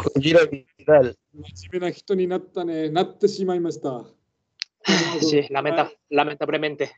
[0.00, 1.14] Kojiro Vital.
[1.32, 4.04] 真面目な人になったね、なってしまいました。
[5.20, 6.90] Sí, lamenta- lamentablemente.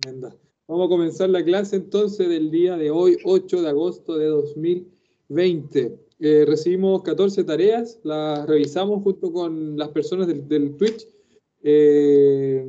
[0.00, 0.34] Tremenda.
[0.66, 5.98] Vamos a comenzar la clase entonces del día de hoy, 8 de agosto de 2020.
[6.20, 11.06] Eh, recibimos 14 tareas, las revisamos junto con las personas del, del Twitch.
[11.62, 12.64] Eh,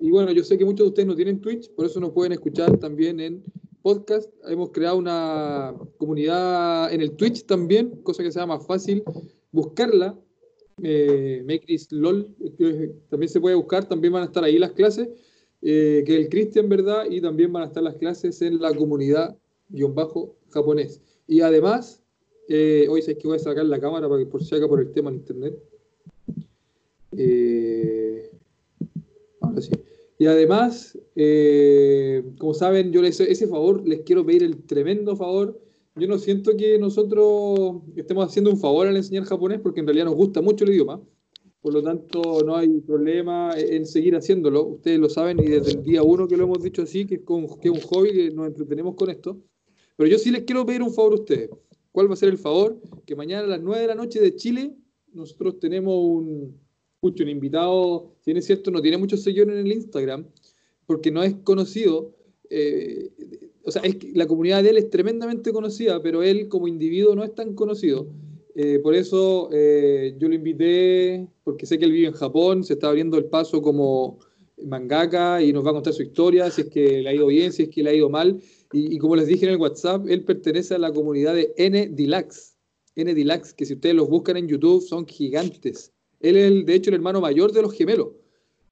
[0.00, 2.32] y bueno, yo sé que muchos de ustedes no tienen Twitch, por eso nos pueden
[2.32, 3.44] escuchar también en
[3.83, 4.33] podcast.
[4.47, 9.03] Hemos creado una comunidad en el Twitch también, cosa que sea más fácil
[9.51, 10.17] buscarla.
[10.81, 12.35] Eh, Make this LOL,
[13.09, 15.07] también se puede buscar, también van a estar ahí las clases
[15.61, 17.05] eh, que el Cristian, ¿verdad?
[17.09, 19.37] Y también van a estar las clases en la comunidad
[19.69, 21.01] guion bajo japonés.
[21.27, 22.01] Y además,
[22.49, 24.81] eh, hoy sé que voy a sacar la cámara para que por si haga por
[24.81, 25.57] el tema en internet.
[27.15, 28.31] Eh,
[29.39, 29.71] ahora sí.
[30.23, 35.59] Y además, eh, como saben, yo les, ese favor les quiero pedir el tremendo favor.
[35.97, 40.05] Yo no siento que nosotros estemos haciendo un favor al enseñar japonés porque en realidad
[40.05, 41.01] nos gusta mucho el idioma.
[41.59, 44.65] Por lo tanto, no hay problema en seguir haciéndolo.
[44.65, 47.21] Ustedes lo saben y desde el día uno que lo hemos dicho así, que es,
[47.23, 49.41] con- que es un hobby, que nos entretenemos con esto.
[49.97, 51.49] Pero yo sí les quiero pedir un favor a ustedes.
[51.91, 52.79] ¿Cuál va a ser el favor?
[53.05, 54.73] Que mañana a las 9 de la noche de Chile
[55.11, 56.62] nosotros tenemos un,
[57.03, 60.25] pucho, un invitado, si bien es cierto, no tiene muchos seguidores en el Instagram,
[60.85, 62.15] porque no es conocido.
[62.49, 63.11] eh,
[63.65, 67.13] o sea, es que la comunidad de él es tremendamente conocida, pero él como individuo
[67.13, 68.07] no es tan conocido.
[68.55, 72.73] Eh, por eso eh, yo lo invité, porque sé que él vive en Japón, se
[72.73, 74.19] está abriendo el paso como
[74.63, 77.51] mangaka y nos va a contar su historia, si es que le ha ido bien,
[77.51, 78.39] si es que le ha ido mal.
[78.71, 81.87] Y, y como les dije en el WhatsApp, él pertenece a la comunidad de N
[81.87, 82.55] Dilax.
[82.95, 85.93] N Dilax, que si ustedes los buscan en YouTube son gigantes.
[86.23, 88.09] Él es, de hecho, el hermano mayor de los gemelos.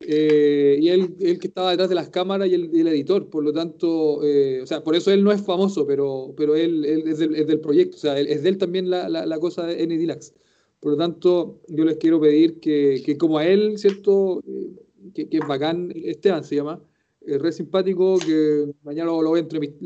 [0.03, 3.43] Eh, y él, él que estaba detrás de las cámaras y el, el editor, por
[3.43, 7.07] lo tanto, eh, o sea, por eso él no es famoso, pero, pero él, él
[7.07, 9.39] es, del, es del proyecto, o sea, él- es de él también la, la, la
[9.39, 10.33] cosa de N Dilax.
[10.79, 14.41] Por lo tanto, yo les quiero pedir que, que como a él, ¿cierto?
[14.47, 14.71] Eh,
[15.13, 16.81] que, que es bacán, Esteban se llama,
[17.21, 19.79] es re simpático, que mañana lo, lo voy a entrevistar,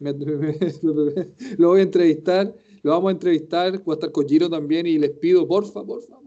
[1.58, 5.10] lo voy a entrevistar, lo vamos a entrevistar, va a estar Kojiro también y les
[5.10, 6.17] pido, porfa, porfa,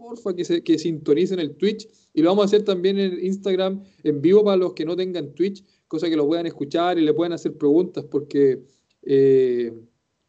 [0.64, 4.56] que, sintonicen el Twitch y lo vamos a hacer también en Instagram en vivo para
[4.56, 8.04] los que no tengan Twitch, cosa que lo puedan escuchar y le puedan hacer preguntas,
[8.10, 8.62] porque,
[9.02, 9.72] eh,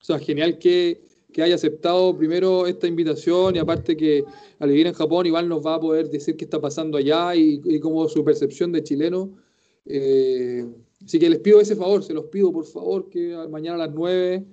[0.02, 1.02] o sea, genial que,
[1.32, 4.24] que haya aceptado primero esta invitación y aparte que
[4.60, 7.62] al vivir en Japón igual nos va a poder decir qué está pasando allá y,
[7.66, 9.32] y como su percepción de chileno.
[9.86, 10.66] Eh,
[11.04, 13.96] así que les pido ese favor, se los pido por favor que mañana a las
[13.96, 14.46] 9,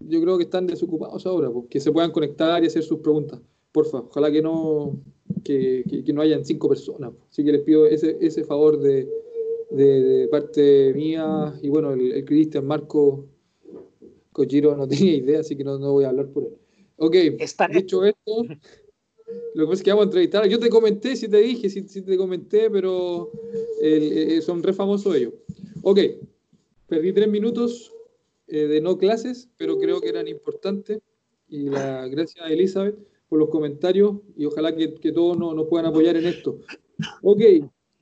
[0.00, 3.40] yo creo que están desocupados ahora, pues, que se puedan conectar y hacer sus preguntas.
[3.74, 4.96] Porfa, ojalá que no,
[5.42, 7.12] que, que- que no hayan cinco personas.
[7.28, 9.08] Así que les pido ese, ese favor de,
[9.72, 13.26] de- de parte mía y bueno, el, el Cristian Marco
[14.30, 16.54] Kojiro no tenía idea, así que no, no voy a hablar por él.
[16.98, 18.44] Ok, Está dicho esto,
[19.54, 20.46] lo que pasa es que vamos a entrevistar.
[20.48, 23.32] Yo te comenté, si te dije, si, si te comenté, pero
[23.82, 25.34] eh, son re famosos ellos.
[25.82, 25.98] Ok,
[26.86, 27.90] perdí tres minutos
[28.46, 31.00] eh, de no clases, pero creo que eran importantes.
[31.48, 32.96] Y la, gracias a Elizabeth
[33.34, 36.60] por los comentarios y ojalá que, que todos nos, nos puedan apoyar en esto.
[37.20, 37.40] Ok,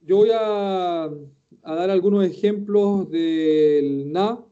[0.03, 4.45] yo voy a, a dar algunos ejemplos del NA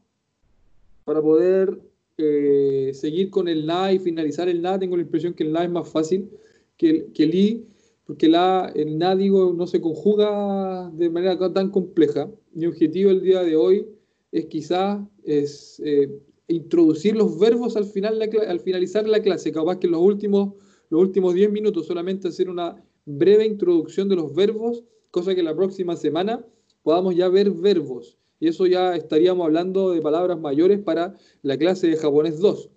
[1.05, 1.79] para poder
[2.17, 4.79] eh, seguir con el NA y finalizar el NA.
[4.79, 6.31] Tengo la impresión que el NA es más fácil
[6.79, 7.67] que el, que el I,
[8.07, 12.31] porque la, el NA, digo, no se conjuga de manera tan compleja.
[12.55, 13.87] Mi objetivo el día de hoy
[14.33, 16.09] es quizás es, eh,
[16.51, 20.55] introducir los verbos al, final al finalizar la clase, capaz que en los últimos,
[20.91, 25.55] los últimos 10 minutos solamente hacer una breve introducción de los verbos, cosa que la
[25.55, 26.45] próxima semana
[26.83, 28.19] podamos ya ver verbos.
[28.41, 32.71] Y eso ya estaríamos hablando de palabras mayores para la clase de japonés 2.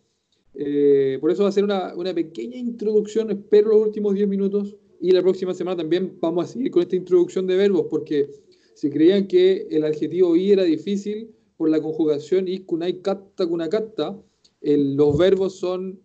[0.56, 4.76] Eh, por eso va a ser una, pequeña introducción, espero los últimos 10 minutos.
[5.02, 8.30] Y la próxima semana también vamos a seguir con esta introducción de verbos, porque
[8.76, 14.18] si creían que el adjetivo i era difícil por la conjugación i kunai katta kunakatta,
[14.62, 16.00] los verbos son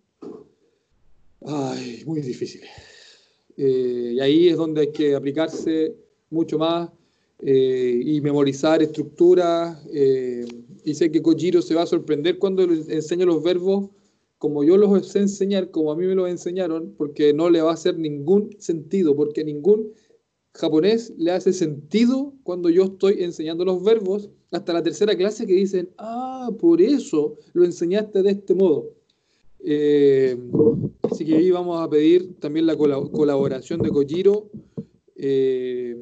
[1.45, 2.69] ay, muy difíciles.
[3.57, 5.95] Eh, y ahí es donde hay que aplicarse
[6.29, 6.89] mucho más
[7.41, 9.85] eh, y memorizar estructuras.
[9.91, 10.45] eh,
[10.85, 13.89] y sé que Kojiro se va a sorprender cuando le enseño los verbos
[14.39, 17.71] como yo los sé enseñar, como a mí me los enseñaron, porque no le va
[17.71, 19.91] a hacer ningún sentido, porque ningún
[20.53, 25.53] japonés le hace sentido cuando yo estoy enseñando los verbos hasta la tercera clase que
[25.53, 28.89] dicen, ah, por eso lo enseñaste de este modo.
[29.61, 30.37] Eh,
[31.03, 34.49] así que ahí vamos a pedir también la colab- colaboración de Kojiro
[35.15, 35.97] eh,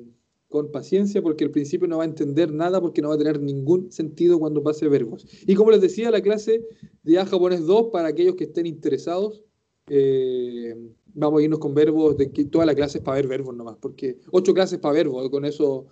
[0.47, 3.39] con paciencia, porque al principio no va a entender nada, porque no va a tener
[3.41, 5.25] ningún sentido cuando pase verbos.
[5.45, 6.65] Y como les decía, la clase
[7.03, 9.43] de A Japonés 2, para aquellos que estén interesados,
[9.89, 10.75] eh,
[11.13, 13.77] vamos a irnos con verbos de que toda la clase es para ver verbos nomás,
[13.81, 15.87] porque ocho clases para verbos, con eso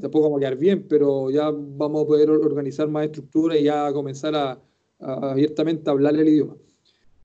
[0.00, 3.92] tampoco vamos a quedar bien, pero ya vamos a poder organizar más estructura y ya
[3.92, 4.60] comenzar a,
[4.98, 6.56] abiertamente a hablar el idioma.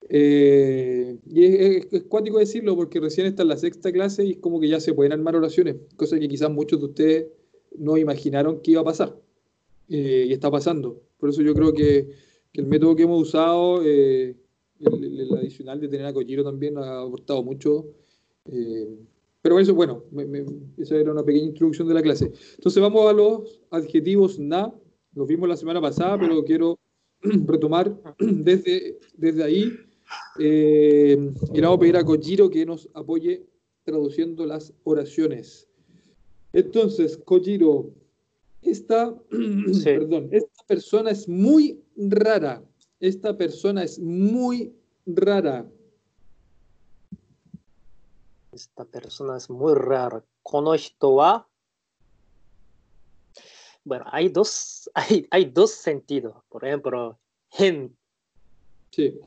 [0.09, 4.38] Eh, y es, es, cuático decirlo porque recién está en la sexta clase y es
[4.38, 7.27] como que ya se pueden armar oraciones, cosa que quizás muchos de ustedes
[7.77, 9.15] no imaginaron que iba a pasar.
[9.88, 11.01] y está pasando.
[11.17, 12.09] Por eso yo creo que,
[12.51, 13.83] que el método que hemos usado
[14.79, 17.88] el, adicional de tener a Kojiro también ha aportado mucho.
[18.45, 18.97] Eh,
[19.41, 20.03] pero eso, bueno,
[20.77, 22.31] esa era una pequeña introducción de la clase.
[22.55, 24.73] Entonces vamos a los adjetivos na,
[25.13, 26.77] los vimos la semana pasada, pero quiero
[27.21, 29.71] retomar desde, desde ahí.
[30.39, 31.17] Eh,
[31.53, 33.45] y le vamos a pedir a Kojiro que nos apoye
[33.83, 35.67] traduciendo las oraciones.
[36.53, 37.91] Entonces, Kojiro,
[38.61, 39.15] esta,
[39.83, 42.63] perdón, esta persona es muy rara
[43.00, 44.75] esta persona es muy
[45.06, 45.65] rara.
[48.51, 50.23] Esta persona es muy rara.
[50.44, 51.47] Kono wa
[53.85, 56.44] bueno, hay dos, hay, hay dos sentidos.
[56.50, 57.17] Por ejemplo,
[57.51, 57.95] hen.
[58.91, 59.17] Sí.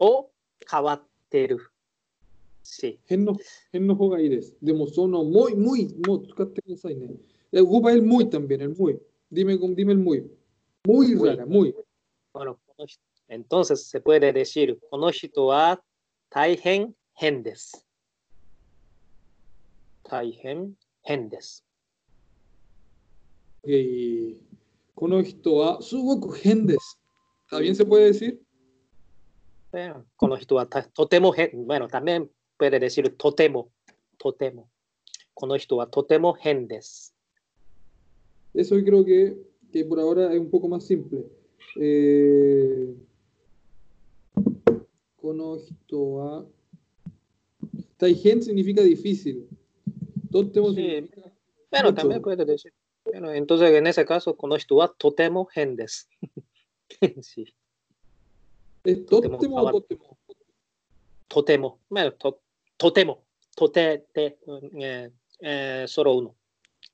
[0.00, 0.30] O
[0.66, 1.60] kawateru.
[2.62, 2.98] Sí.
[3.06, 3.36] Hen no,
[3.72, 4.54] hen no juega ires.
[4.60, 6.26] Demosono muy, muy, muy.
[7.52, 8.98] Ocupa el muy también, el muy.
[9.28, 10.30] Dime, dime el muy.
[10.86, 11.28] Muy, muy.
[11.28, 11.74] rara, muy.
[12.32, 12.58] Bueno,
[13.28, 15.82] entonces se puede decir, konoshito wa
[16.30, 17.76] taihen hen desu.
[20.02, 21.62] Taihen hen desu.
[23.62, 24.40] Okay.
[24.94, 26.96] Konoshito wa sugoku hen desu.
[27.50, 28.40] ¿También se puede decir?
[29.72, 31.66] Bueno, konoshito wa totemo hen.
[31.66, 33.70] Bueno, también puede decir totemo.
[34.18, 34.70] Totemo.
[35.34, 37.12] Konoshito wa totemo hen desu.
[38.52, 39.36] Eso creo que,
[39.72, 41.24] que por ahora es un poco más simple.
[41.76, 42.94] Eh,
[45.16, 46.46] Konohito a.
[47.96, 49.48] Taigen significa difícil.
[50.32, 51.08] Totemo sí.
[51.70, 52.72] Bueno, también puede decir.
[53.04, 56.08] Bueno, entonces en ese caso, Konohito wa totemo hendes.
[57.22, 57.54] sí.
[58.84, 60.18] ¿Es totemo, o totemo?
[61.28, 61.80] Totemo.
[61.88, 62.40] Bueno, to,
[62.76, 63.24] totemo.
[63.54, 64.38] Tote, te,
[64.78, 65.10] eh,
[65.40, 66.34] eh, solo uno.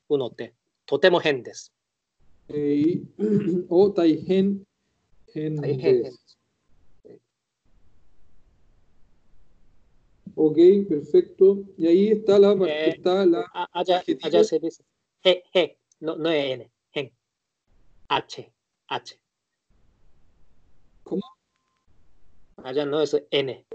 [0.09, 0.55] Uno te.
[0.85, 1.73] Totemo hendes.
[2.49, 3.03] Eh,
[3.69, 4.67] o taigen
[5.35, 5.61] hendes.
[5.61, 6.12] Taigen
[10.37, 11.65] Ok, perfecto.
[11.79, 12.53] Y ahí está la...
[12.53, 14.85] Eh, está la allá, allá, se dice
[15.25, 17.12] G, G, no, no es N, G.
[18.09, 18.53] H,
[18.88, 19.21] H.
[21.03, 21.36] ¿Cómo?
[22.62, 23.67] Allá no es N,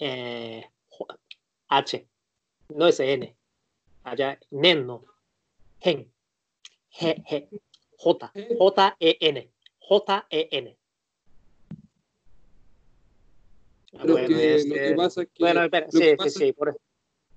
[0.00, 0.64] eh,
[1.68, 2.08] H,
[2.68, 3.36] no es N.
[4.04, 5.04] Allá, nen no.
[5.80, 6.10] Gen.
[6.90, 7.48] G, G.
[7.96, 9.52] J, J, E, N.
[9.80, 10.78] J, E, N.
[13.90, 14.68] Pero bueno, que este...
[14.68, 15.42] lo que pasa es que.
[15.42, 16.80] Bueno, espera, sí, sí, sí, por...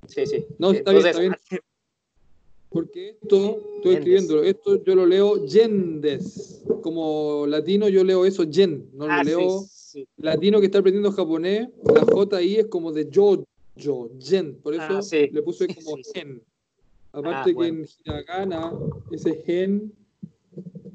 [0.07, 0.45] sí, sí.
[0.59, 1.61] No, está Entonces, bien, está bien.
[2.71, 6.63] Porque esto, estoy escribiéndolo, esto yo lo leo yendes.
[6.81, 10.07] Como latino yo leo eso yen, no lo ah, leo sí, sí.
[10.15, 13.43] latino que está aprendiendo japonés, la J ahí es como de yo,
[13.75, 14.55] yo, yen.
[14.55, 15.27] Por eso ah, sí.
[15.33, 16.41] le puse como gen.
[17.11, 17.79] Aparte ah, que bueno.
[17.79, 18.71] en hiragana,
[19.11, 19.91] ese gen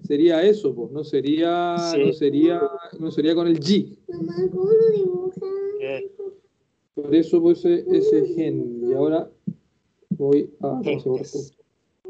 [0.06, 2.06] sería eso, pues, no sería, sí.
[2.06, 2.62] no sería,
[2.98, 3.98] no sería con el G.
[4.08, 5.42] Mamá, ¿cómo lo dibujas?
[5.82, 6.10] Eh.
[6.94, 8.80] Por eso puse ese gen.
[8.88, 9.30] Y ahora
[10.08, 10.80] voy a.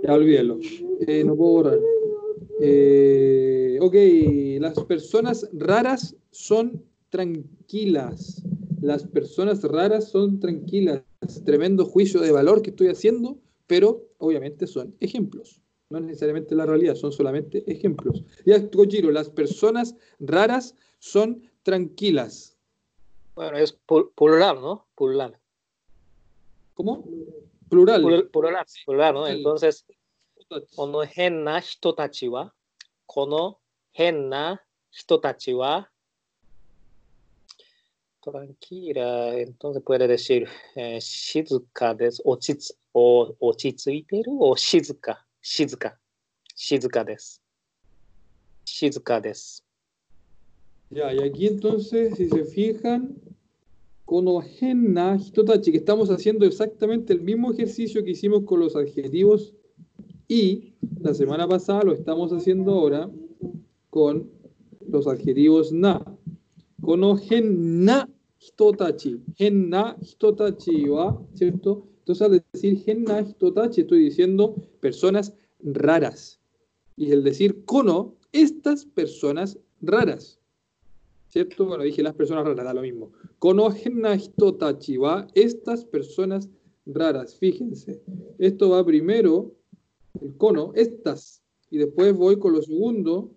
[0.02, 0.58] Ya olvídalo.
[1.06, 1.78] Eh, no puedo borrar.
[2.60, 3.94] Eh, ok,
[4.60, 8.42] las personas raras son tranquilas.
[8.80, 11.02] Las personas raras son tranquilas.
[11.44, 16.66] Tremendo juicio de valor que estoy haciendo, pero obviamente son ejemplos no es necesariamente la
[16.66, 18.24] realidad, son solamente ejemplos.
[18.44, 22.56] Ya, Kojiro, las personas raras son tranquilas.
[23.34, 23.72] Bueno, es
[24.14, 24.86] plural, ¿no?
[24.96, 25.38] Plural.
[26.74, 27.04] ¿Cómo?
[27.68, 28.00] Plural.
[28.00, 29.26] Plural, plural, plural ¿no?
[29.26, 29.84] Entonces,
[30.76, 32.52] kono hen na hitotachi wa,
[33.06, 33.58] kono
[33.92, 34.58] hen na
[34.90, 35.88] hitotachi wa,
[38.20, 45.24] tranquila, entonces puede decir, eh, shizuka desu, ochitsu, o, ochitsuiteru o shizuka.
[45.40, 45.98] Shizuka.
[46.56, 47.40] Shizuka des.
[48.64, 49.62] Shizuka des.
[50.90, 53.16] Ya, y aquí entonces, si se fijan,
[54.06, 59.52] Konohenna Hitotachi, que estamos haciendo exactamente el mismo ejercicio que hicimos con los adjetivos
[60.28, 63.10] y la semana pasada lo estamos haciendo ahora
[63.90, 64.30] con
[64.88, 66.04] los adjetivos na.
[66.80, 68.08] Konohenna
[68.38, 69.20] Hitotachi.
[69.38, 71.88] Henna Hitotachi wa, ¿cierto?
[71.98, 76.38] Entonces, al decir Henna Hitotachi, estoy diciendo personas raras.
[76.96, 80.38] Y el decir Kono, estas personas raras.
[81.36, 81.66] ¿Cierto?
[81.66, 83.12] Bueno, dije las personas raras, da lo mismo.
[83.38, 86.48] Konohena hitotachi va, estas personas
[86.86, 88.00] raras, fíjense.
[88.38, 89.54] Esto va primero,
[90.22, 93.32] el cono, estas, y después voy con lo segundo,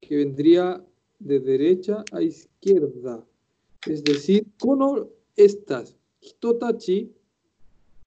[0.00, 0.82] que vendría
[1.18, 3.22] de derecha a izquierda.
[3.86, 5.94] Es decir, cono, estas.
[6.22, 7.12] Hitotachi,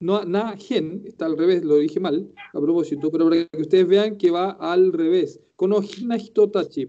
[0.00, 3.86] no, na, gen, está al revés, lo dije mal a propósito, pero para que ustedes
[3.86, 5.38] vean que va al revés.
[5.56, 5.80] Kono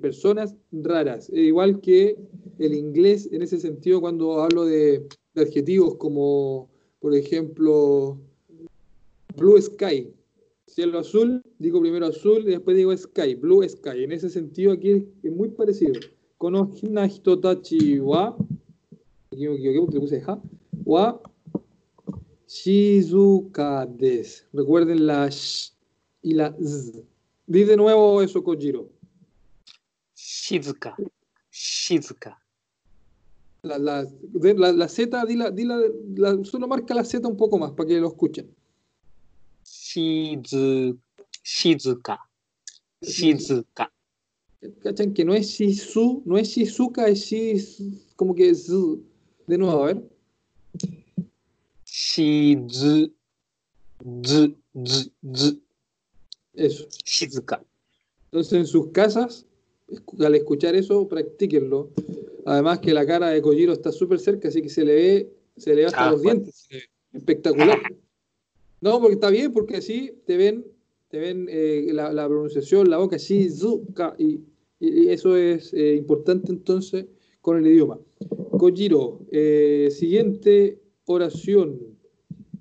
[0.02, 2.18] personas raras, e igual que
[2.60, 6.70] el inglés en ese sentido cuando hablo de, de adjetivos como,
[7.00, 8.20] por ejemplo,
[9.38, 10.12] blue sky,
[10.66, 14.04] cielo azul, digo primero azul y después digo sky, blue sky.
[14.04, 15.94] En ese sentido aquí es, muy parecido.
[16.38, 18.38] Kono hitotachi wa,
[19.32, 20.42] equivoqué porque puse ja,
[20.86, 21.22] wa
[22.48, 24.48] Shizuka des.
[24.54, 25.74] Recuerden la sh
[26.22, 27.04] y la z.
[27.48, 28.90] Di de nuevo eso, Kojiro.
[30.16, 30.96] Shizuka.
[31.50, 32.38] Shizuka.
[33.64, 37.58] La, la, la, la Z, di la, di la- solo marca la Z un poco
[37.58, 38.54] más para que lo escuchen.
[39.66, 40.98] Shizu,
[41.44, 42.20] Shizuka.
[43.02, 43.92] Shizuka.
[44.84, 45.14] ¿Cachan?
[45.14, 47.82] Que no es Shizu, no es Shizuka, es Shiz,
[48.16, 49.00] como que Z.
[49.48, 50.04] De nuevo, a ver.
[51.86, 53.12] Shizu,
[54.24, 55.62] zu, zu, zu.
[56.58, 56.88] Eso.
[57.06, 57.64] Shizuka.
[58.26, 59.46] Entonces, en sus casas,
[60.20, 61.92] al escuchar eso, practíquenlo.
[62.46, 65.70] Además que la cara de Kojiro está súper cerca, así que se le ve, se
[65.72, 66.42] le ve hasta Ah, los bueno.
[66.42, 66.68] dientes.
[67.14, 67.80] Espectacular.
[68.82, 70.66] No, porque está bien, porque así te ven,
[71.10, 74.42] te ven eh, la, la pronunciación, la boca, Shizuka, y
[74.80, 77.06] eso es eh, importante entonces
[77.42, 78.00] con el idioma.
[78.52, 81.80] Kojiro, eh, siguiente oración.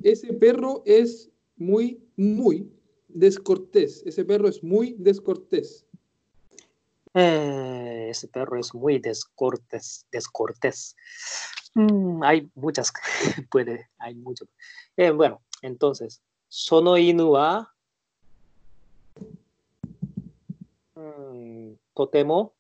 [0.03, 2.71] Ese perro es muy, muy
[3.19, 4.03] descortés.
[4.07, 5.87] Ese perro es muy descortés.
[7.15, 10.07] Eh, ese perro es muy descortés.
[10.13, 10.95] descortés.
[11.75, 12.93] Mm, hay muchas,
[13.51, 14.47] puede, hay mucho.
[14.97, 17.73] Eh, bueno, entonces, sono inu wa
[20.95, 22.57] mm, totemo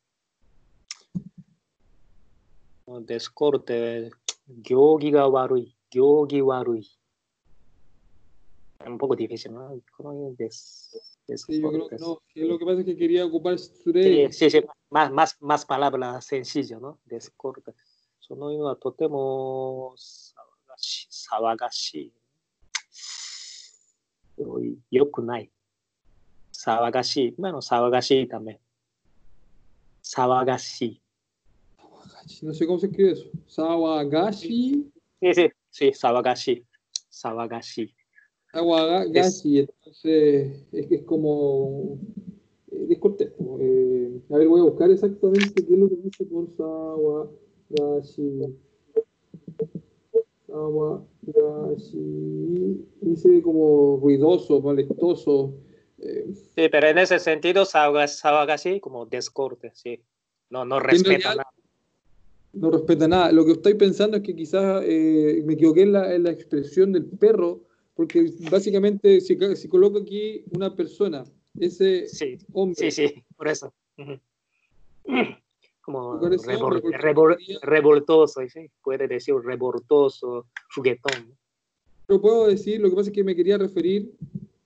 [3.00, 4.10] descorte,
[4.46, 6.86] gyogi ga warui, gyogi warui.
[8.86, 9.80] Un poco difícil, ¿no?
[9.96, 12.20] ¿Cómo es des- Sí, yo creo no.
[12.36, 14.32] lo que pasa es que quería ocupar Sí, Tsurei.
[14.32, 17.00] sí, sí, más, más, más palabras sencillas, ¿no?
[17.04, 17.74] Descorte.
[18.20, 20.34] その犬はとても騒
[20.68, 21.08] がしい。
[21.32, 22.12] 騒がし
[24.38, 24.40] い。
[24.42, 25.50] よよくない。
[26.52, 27.34] 騒がしい。
[27.36, 28.60] 今の騒がしいため。
[30.04, 31.02] 騒がしい。
[32.42, 33.30] No sé cómo se escribe eso.
[33.48, 34.90] Sawagashi.
[35.20, 37.62] Sí, sí, sí, 騒が
[38.56, 41.98] Agua gas entonces es que es como
[42.72, 42.98] eh,
[43.60, 47.30] eh, a ver, voy a buscar exactamente qué es lo que dice Corsa, agua,
[47.70, 48.18] gas
[50.56, 52.86] agua, gashi.
[53.00, 55.54] Dice como ruidoso, molestoso.
[55.98, 56.26] Eh.
[56.54, 58.22] Sí, pero en ese sentido, Sawagas,
[58.80, 60.00] como descorte, sí.
[60.50, 61.46] No, no respeta nada.
[62.52, 63.32] No respeta nada.
[63.32, 66.92] Lo que estoy pensando es que quizás eh, me equivoqué en la, en la, expresión
[66.92, 67.60] del perro,
[67.96, 71.24] porque básicamente si, si coloco aquí una persona,
[71.58, 73.72] ese Sí, hombre, sí, sí, por eso.
[75.80, 78.68] Como revol- porque revol- revoltoso, ¿sí?
[78.82, 81.36] puede decir revoltoso, juguetón.
[82.06, 84.12] pero puedo decir, lo que pasa es que me quería referir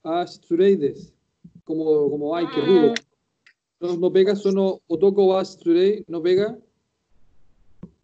[0.02, 1.14] a Tsureides,
[1.64, 2.94] como, como ay, qué rudo.
[3.80, 6.58] No, no pega, sono otoko wa Tsurei, no pega.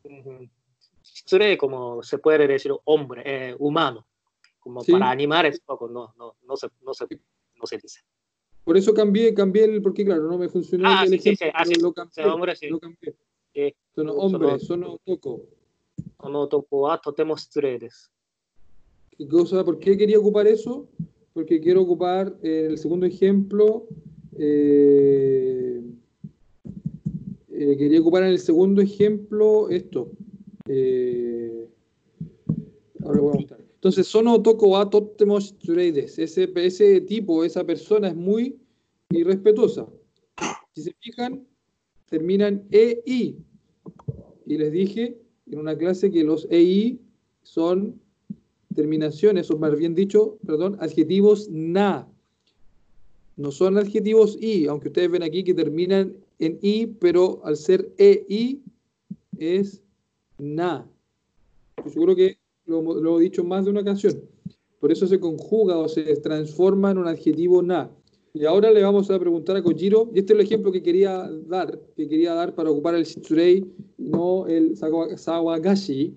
[0.05, 0.49] Ujú.
[1.03, 4.07] Tsure, como se puede decir hombre, eh, humano
[4.67, 7.07] como para animar es poco, no, no, no, se, no, se,
[7.55, 8.01] no se dice.
[8.65, 11.53] Por eso cambié, cambié el, porque claro, no me funcionó ah, el sí, ejemplo, sí,
[11.55, 13.77] ah, lo, cambié, hombre, lo cambié.
[13.95, 15.47] Son hombres, son otoko.
[16.21, 18.11] Son otoko a ah, totemos tsuredes.
[19.17, 19.65] ¿Qué cosa?
[19.65, 20.89] ¿Por qué quería ocupar eso?
[21.33, 23.87] Porque quiero ocupar eh, el segundo ejemplo.
[24.37, 25.81] Eh,
[27.53, 30.11] eh, quería ocupar en el segundo ejemplo esto.
[30.69, 31.69] Eh,
[33.05, 33.56] ahora lo voy a mostrar.
[33.87, 34.91] Entonces, sono toko wa.
[36.19, 38.59] Ese, ese tipo, esa persona es muy
[39.11, 39.87] irrespetuosa.
[40.75, 41.47] Si se fijan,
[42.07, 43.39] terminan EI.
[44.45, 45.17] Y les dije
[45.49, 47.01] en una clase que los EI
[47.45, 48.01] son
[48.75, 52.09] terminaciones, o más bien dicho, perdón, adjetivos na.
[53.37, 57.89] No son adjetivos i, aunque ustedes ven aquí que terminan en i, pero al ser
[57.99, 58.65] ei
[59.39, 59.81] es
[60.39, 60.91] na.
[61.77, 64.23] Estoy seguro que lo, lo he dicho más de una ocasión.
[64.81, 67.91] Por eso se conjuga o se transforma en un adjetivo na.
[68.35, 71.27] Y ahora le vamos a preguntar a Kojiro, y este es el ejemplo que quería
[71.47, 73.65] dar, que quería dar para ocupar el Shitsurei,
[73.97, 76.15] no el Sawagashi,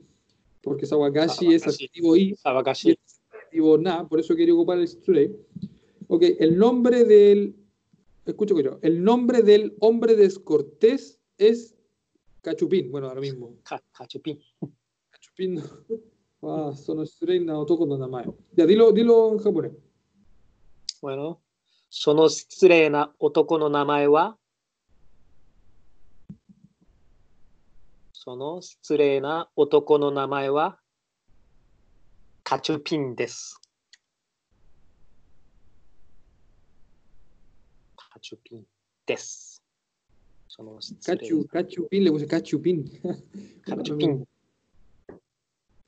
[0.62, 2.89] porque Sawagashi es adjetivo i, Sawagashi.
[2.89, 5.34] y es adjetivo na, por eso quería ocupar el Shitsurei.
[6.10, 7.56] Ok, el nombre del,
[8.25, 11.77] escucho Kojiro, el nombre del hombre descortés es
[12.41, 13.56] Cachupín, bueno, ahora mismo.
[15.10, 15.63] Cachupín, no.
[16.42, 18.26] ah, sono Shitsurei na otoko no namae.
[18.56, 19.73] Ya, dilo, dilo en japonés.
[21.02, 21.40] Bueno,
[21.97, 24.37] その失礼な男の名前は
[28.12, 30.76] その失礼な男の名前は
[32.42, 33.61] カチュピンです。
[37.97, 38.64] カチュピン
[39.06, 39.62] です。
[40.49, 42.85] その失礼 Cachu, Cachupín, le puse Cachupín.
[43.64, 43.76] カ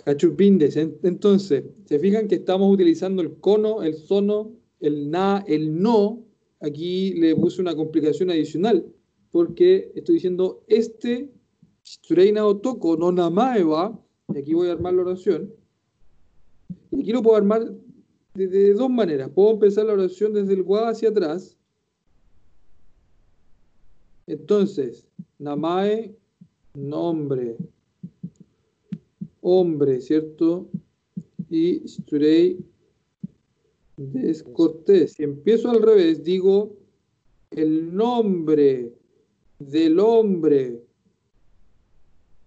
[0.05, 0.75] Achupindes.
[0.77, 6.23] Entonces, se fijan que estamos utilizando el cono, el sono, el na, el no.
[6.59, 8.85] Aquí le puse una complicación adicional
[9.31, 11.31] porque estoy diciendo este
[11.83, 13.99] Tsureina Otoko no namaeva.
[14.33, 15.53] Y aquí voy a armar la oración.
[16.91, 17.73] Y aquí lo puedo armar
[18.33, 19.29] de, de, dos maneras.
[19.29, 21.57] Puedo empezar la oración desde el gua hacia atrás.
[24.27, 25.05] Entonces,
[25.37, 26.15] namae,
[26.73, 27.57] nombre,
[29.41, 30.69] hombre, ¿cierto?
[31.49, 32.57] Y Shturei
[33.97, 35.13] descortés.
[35.13, 36.77] Si empiezo al revés, digo
[37.51, 38.93] el nombre
[39.59, 40.81] del hombre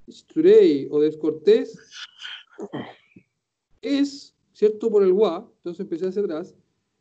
[0.09, 1.79] Shturei o descortés
[3.81, 4.91] es, ¿cierto?
[4.91, 6.55] Por el wa, entonces empecé hacia atrás.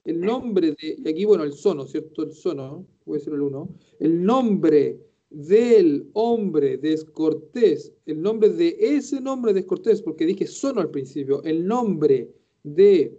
[0.03, 2.23] El nombre de, y aquí, bueno, el sono, ¿cierto?
[2.23, 3.69] El sono, puede ser el uno.
[3.99, 4.99] El nombre
[5.33, 11.65] del hombre descortés, el nombre de ese nombre descortés, porque dije sono al principio, el
[11.67, 12.31] nombre
[12.63, 13.17] de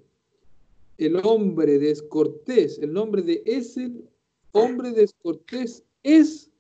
[0.97, 3.91] el hombre descortés, el nombre de ese
[4.53, 6.53] hombre descortés es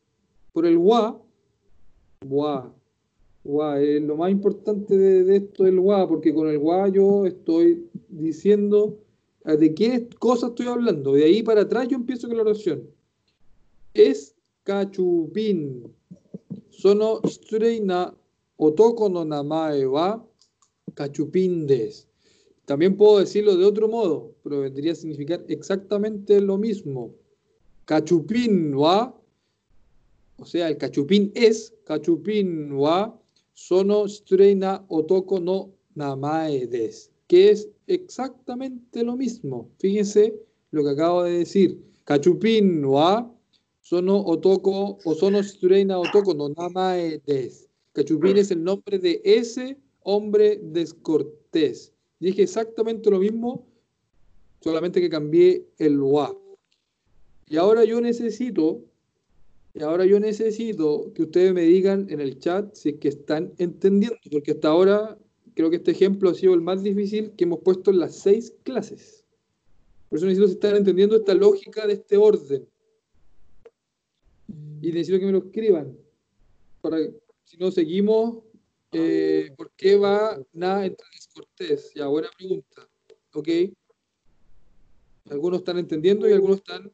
[0.52, 1.22] por el wa,
[2.26, 2.74] wa,
[3.44, 7.88] wa, es lo más importante de, esto el wa, porque con el wa yo estoy
[8.08, 8.98] diciendo
[9.44, 12.82] de qué cosa estoy hablando, de ahí para atrás yo empiezo con la oración.
[13.92, 14.33] Es
[14.64, 15.84] Kachupin.
[16.70, 18.12] Sono shitsurei na
[18.58, 20.24] otoko no namae wa
[20.94, 22.06] Kachupin des.
[22.66, 27.14] También puedo decirlo de otro modo, pero vendría a significar exactamente lo mismo.
[27.84, 29.14] Kachupin wa,
[30.38, 33.20] o sea, el cachupín es Kachupin wa
[33.52, 39.68] sono shitsurei na otoko no namae des, que es exactamente lo mismo.
[39.78, 40.34] Fíjense
[40.70, 41.78] lo que acabo de decir.
[42.04, 43.30] Kachupin wa
[43.84, 47.68] sono otoko o sono shitureina otoko no namae des.
[47.92, 51.92] Cachupín es el nombre de ese hombre descortés.
[52.18, 53.66] Dije exactamente lo mismo,
[54.62, 56.34] solamente que cambié el wa.
[57.46, 58.80] Y ahora yo necesito,
[59.74, 63.52] y ahora yo necesito que ustedes me digan en el chat si es que están
[63.58, 65.18] entendiendo, porque hasta ahora
[65.54, 68.54] creo que este ejemplo ha sido el más difícil que hemos puesto en las seis
[68.62, 69.26] clases.
[70.08, 72.66] Por eso necesito si están entendiendo esta lógica de este orden
[74.84, 75.96] y necesito que me lo escriban.
[76.82, 76.98] Para,
[77.44, 78.44] si no seguimos,
[78.92, 81.92] eh, ¿por qué va nada entre descortés?
[81.94, 82.86] Ya, buena pregunta.
[83.32, 83.48] ¿Ok?
[85.30, 86.92] Algunos están entendiendo y algunos están...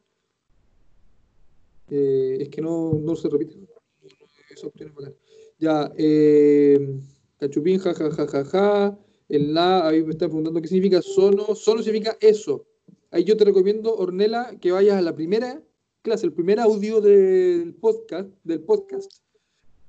[1.89, 3.55] eh, es que no, no se repite.
[3.55, 4.09] No, no,
[4.49, 5.15] esa opción es bacán.
[5.59, 6.97] Ya, eh,
[7.37, 8.99] cachupín, ja, ja, ja, ja.
[9.27, 11.55] El la, ahí me están preguntando qué significa sono.
[11.55, 12.65] Sono significa eso.
[13.11, 15.61] Ahí yo te recomiendo, Ornela, que vayas a la primera
[16.01, 19.11] clase, el primer audio del podcast, del podcast,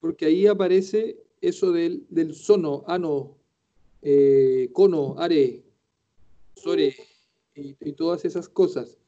[0.01, 3.37] porque ahí aparece eso del, del sono, ano,
[4.03, 5.62] eh, cono, are,
[6.55, 6.94] sore
[7.55, 8.98] y, todas esas cosas.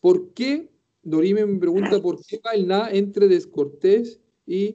[0.00, 0.70] ¿Por qué?
[1.02, 4.74] Dorime me pregunta por qué va el na entre descortés y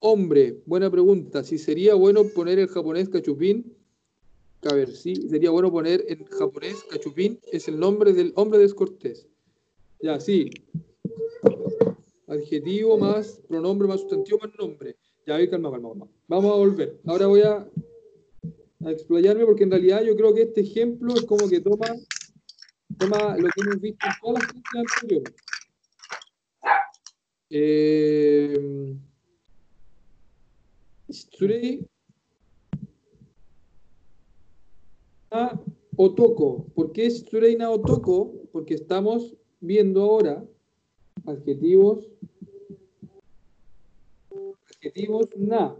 [0.00, 0.60] hombre.
[0.66, 1.44] Buena pregunta.
[1.44, 3.76] Si sería bueno poner el japonés cachupín,
[4.62, 9.28] a ver, sí, sería bueno poner en japonés cachupín es el nombre del hombre descortés.
[10.04, 10.50] Ya, sí.
[12.26, 14.98] Adjetivo más pronombre más sustantivo más nombre.
[15.26, 16.08] Ya, a ver, calma, calma, calma.
[16.28, 17.00] Vamos a volver.
[17.06, 17.66] Ahora voy a,
[18.84, 21.86] a explayarme porque en realidad yo creo que este ejemplo es como que toma,
[22.98, 25.34] toma lo que hemos visto en todas las clases anteriores.
[27.48, 28.96] Eh,
[31.08, 31.88] Shitsurei
[35.32, 35.58] na
[35.96, 36.66] Otoko.
[36.74, 38.34] ¿Por qué Shitsurei na Otoko?
[38.52, 40.44] Porque estamos viendo ahora
[41.26, 42.10] adjetivos
[44.74, 45.74] adjetivos na.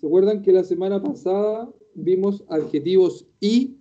[0.00, 3.76] ¿Se acuerdan que la semana pasada vimos adjetivos y?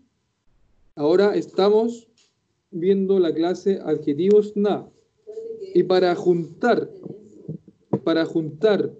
[0.95, 2.07] Ahora estamos
[2.69, 4.87] viendo la clase adjetivos na.
[5.73, 6.91] Y para juntar,
[8.03, 8.93] para juntar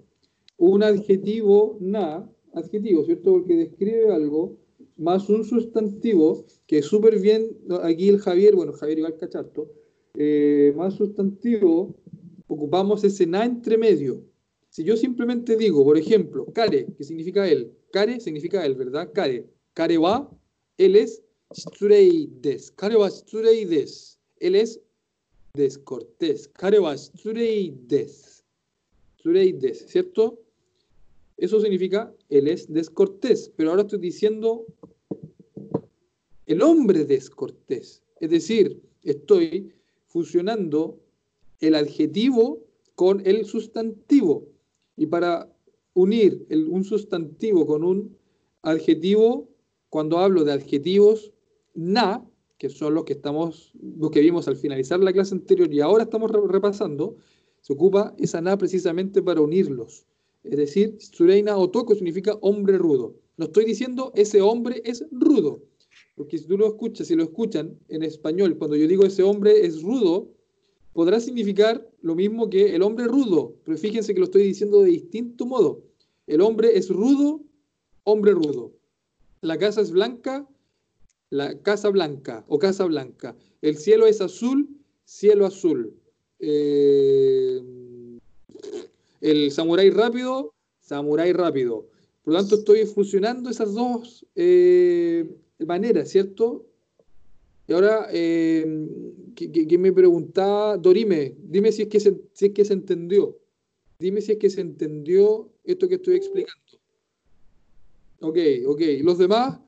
[0.56, 3.32] un adjetivo na, adjetivo, ¿cierto?
[3.32, 4.56] Porque describe algo,
[4.96, 9.70] más un sustantivo, que súper bien, aquí el Javier, bueno, Javier igual cachato,
[10.14, 11.94] eh, más sustantivo,
[12.46, 14.22] ocupamos ese na entre medio.
[14.68, 19.12] Si yo simplemente digo, por ejemplo, care, que significa él, care significa él, ¿verdad?
[19.12, 20.30] Care, care va,
[20.78, 21.22] él es
[21.54, 22.70] Stureides.
[22.72, 24.18] Care wa Stureides.
[24.40, 24.80] Él es
[25.54, 26.48] descortés.
[26.48, 28.44] Care wa Stureides.
[29.18, 30.40] Stureides, ¿cierto?
[31.36, 33.50] Eso significa él es descortés.
[33.56, 34.66] Pero ahora estoy diciendo
[36.46, 38.02] el hombre descortés.
[38.20, 39.72] Es decir, estoy
[40.12, 41.00] fusionando
[41.60, 42.60] el adjetivo
[42.94, 44.46] con el sustantivo.
[44.96, 45.50] Y para
[45.94, 48.16] unir un sustantivo con un
[48.60, 49.48] adjetivo,
[49.88, 51.32] cuando hablo de adjetivos,
[51.74, 55.80] na, que son los que estamos, los que vimos al finalizar la clase anterior y
[55.80, 57.16] ahora estamos repasando,
[57.62, 60.04] se ocupa esa na precisamente para unirlos.
[60.44, 63.16] Es decir, Sureina Otoko significa hombre rudo.
[63.38, 65.62] No estoy diciendo ese hombre es rudo,
[66.14, 69.64] porque si tú lo escuchas, si lo escuchan en español, cuando yo digo ese hombre
[69.64, 70.28] es rudo,
[70.92, 74.90] podrá significar lo mismo que el hombre rudo, pero fíjense que lo estoy diciendo de
[74.90, 75.82] distinto modo.
[76.26, 77.40] El hombre es rudo,
[78.04, 78.72] hombre rudo.
[79.40, 80.46] La casa es blanca,
[81.32, 83.34] la Casa Blanca o Casa Blanca.
[83.62, 84.68] El cielo es azul,
[85.06, 85.96] cielo azul.
[86.38, 87.58] Eh,
[89.22, 91.88] el samurái rápido, samurái rápido.
[92.22, 95.26] Por lo tanto, estoy fusionando esas dos eh,
[95.66, 96.66] maneras, ¿cierto?
[97.66, 98.66] Y ahora, eh,
[99.34, 103.38] que, me preguntaba, Dorime, dime si es, que se, si es que se entendió.
[103.98, 106.60] Dime si es que se entendió esto que estoy explicando.
[108.20, 108.80] Ok, ok.
[109.02, 109.60] Los demás,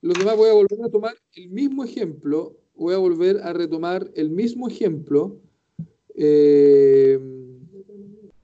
[0.00, 4.10] los demás voy a volver a tomar el mismo ejemplo, voy a volver a retomar
[4.14, 5.38] el mismo ejemplo
[6.14, 7.18] eh,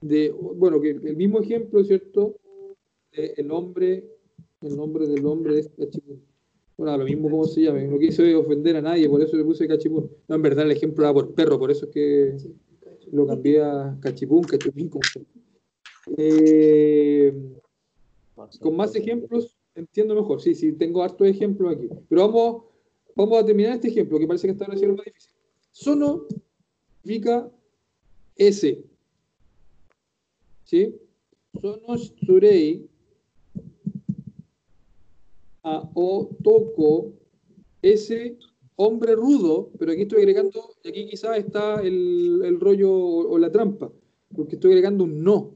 [0.01, 2.35] de, bueno, que el mismo ejemplo, ¿cierto?
[3.11, 4.05] De el hombre,
[4.61, 6.30] el nombre del hombre es Cachipún.
[6.81, 9.67] Bueno, lo mismo como se llama, no quise ofender a nadie, por eso le puse
[9.67, 10.09] Cachipún.
[10.27, 12.37] No, en verdad el ejemplo era por perro, por eso es que
[13.11, 15.03] lo cambié a Cachipún, Cachipín, como
[16.17, 17.31] eh,
[18.59, 20.41] con más ejemplos entiendo mejor.
[20.41, 21.87] Sí, sí, tengo hartos ejemplos aquí.
[22.09, 22.63] Pero vamos,
[23.15, 25.35] vamos a terminar este ejemplo, que parece que está siendo más difícil.
[25.69, 26.25] Sono
[27.03, 27.47] significa
[28.35, 28.83] ese.
[30.63, 30.95] ¿Sí?
[31.61, 32.89] Sono surei
[35.63, 37.13] a o toco
[37.81, 38.37] ese
[38.75, 43.51] hombre rudo, pero aquí estoy agregando, y aquí quizás está el, el rollo o, la
[43.51, 43.91] trampa,
[44.35, 45.55] porque estoy agregando un no.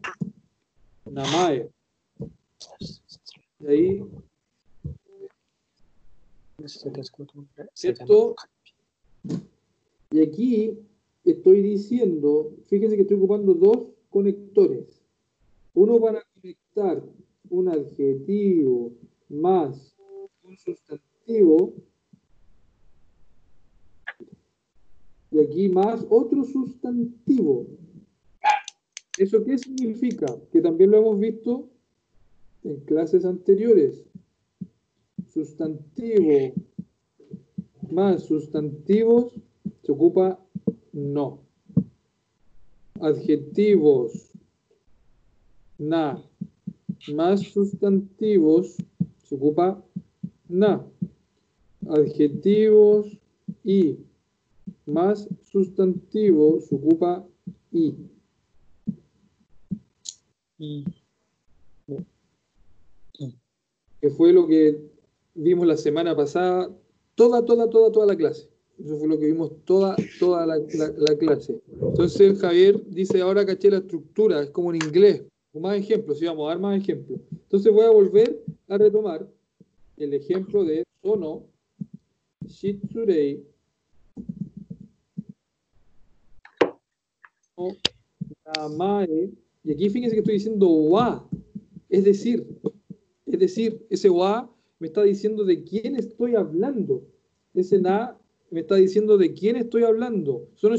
[1.05, 1.69] Namae.
[3.59, 4.03] Y ahí,
[7.73, 8.35] ¿cierto?
[10.11, 10.79] Y aquí
[11.23, 15.01] estoy diciendo, fíjense que estoy ocupando dos conectores.
[15.73, 17.03] Uno para conectar
[17.49, 18.91] un adjetivo
[19.29, 19.94] más
[20.57, 21.73] sustantivo.
[25.31, 27.67] Y aquí más otro sustantivo.
[29.17, 30.27] ¿Eso qué significa?
[30.51, 31.69] Que también lo hemos visto
[32.63, 34.05] en clases anteriores.
[35.27, 36.53] Sustantivo
[37.91, 39.33] más sustantivos
[39.83, 40.39] se ocupa
[40.91, 41.39] no.
[42.99, 44.31] Adjetivos
[45.77, 46.21] na
[47.13, 48.77] más sustantivos
[49.23, 49.83] se ocupa
[50.47, 50.85] na.
[51.87, 53.17] Adjetivos
[53.63, 53.97] y
[54.85, 57.25] más sustantivos se ocupa
[57.71, 57.95] y.
[60.57, 60.85] y
[64.05, 64.79] que fue lo que
[65.33, 66.69] vimos la semana pasada,
[67.15, 68.47] toda, toda, toda, toda la clase.
[68.77, 70.59] Eso fue lo que vimos toda, toda la,
[71.17, 71.59] clase.
[71.81, 75.23] Entonces Javier dice, ahora caché la estructura, es como en inglés.
[75.53, 77.19] O más ejemplos, sí, vamos a dar más ejemplos.
[77.31, 79.27] Entonces voy a volver a retomar
[79.97, 81.47] el ejemplo de Sono,
[82.45, 83.43] Shitsurei,
[88.55, 89.31] Namae,
[89.63, 91.27] y aquí fíjense que estoy diciendo wa,
[91.89, 92.45] es decir,
[93.25, 97.03] es decir, ese wa me está diciendo de quién estoy hablando.
[97.53, 98.17] Ese na
[98.51, 100.47] me está diciendo de quién estoy hablando.
[100.55, 100.75] Sono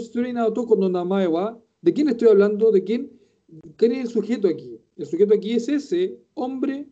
[0.67, 1.59] cuando namae wa.
[1.81, 2.71] ¿De quién estoy hablando?
[2.71, 3.11] ¿De quién?
[3.77, 4.79] ¿Quién es el sujeto aquí?
[4.97, 6.87] El sujeto aquí es ese hombre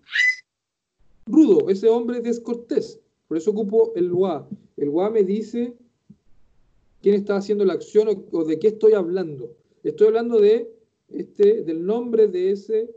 [1.26, 3.00] rudo, ese hombre descortés.
[3.28, 4.48] Por eso ocupo el wa.
[4.76, 5.74] El wa me dice
[7.02, 9.56] quién está haciendo la acción o, de qué estoy hablando.
[9.82, 10.70] Estoy hablando de
[11.08, 12.90] este, del nombre de ese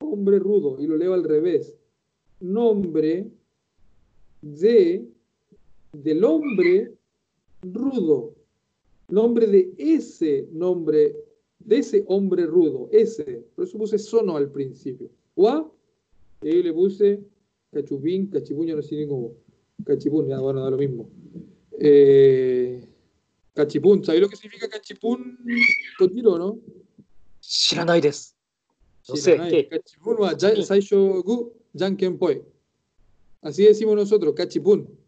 [0.00, 1.74] hombre rudo y lo leo al revés
[2.40, 3.30] nombre
[4.42, 5.06] de
[5.92, 6.92] del hombre
[7.62, 8.34] rudo.
[9.08, 11.16] Nombre de ese nombre,
[11.60, 13.44] de ese hombre rudo, ese.
[13.54, 15.08] Por eso puse sono al principio.
[15.36, 15.70] Wa,
[16.42, 17.22] y le puse
[17.76, 19.34] Cachupín, Cachipún, yo no sé ni cómo.
[19.84, 21.10] Cachipún, ya bueno, da lo mismo.
[21.78, 22.88] Eh,
[23.52, 25.38] cachipún, ¿sabéis lo que significa cachipún
[25.98, 26.58] con tiro, no?
[27.42, 28.34] Shiranaides.
[29.08, 29.68] No sé, ¿qué?
[29.68, 32.42] Cachipún wa saishogu jankenpoi.
[33.42, 34.98] Así decimos nosotros, cachipún.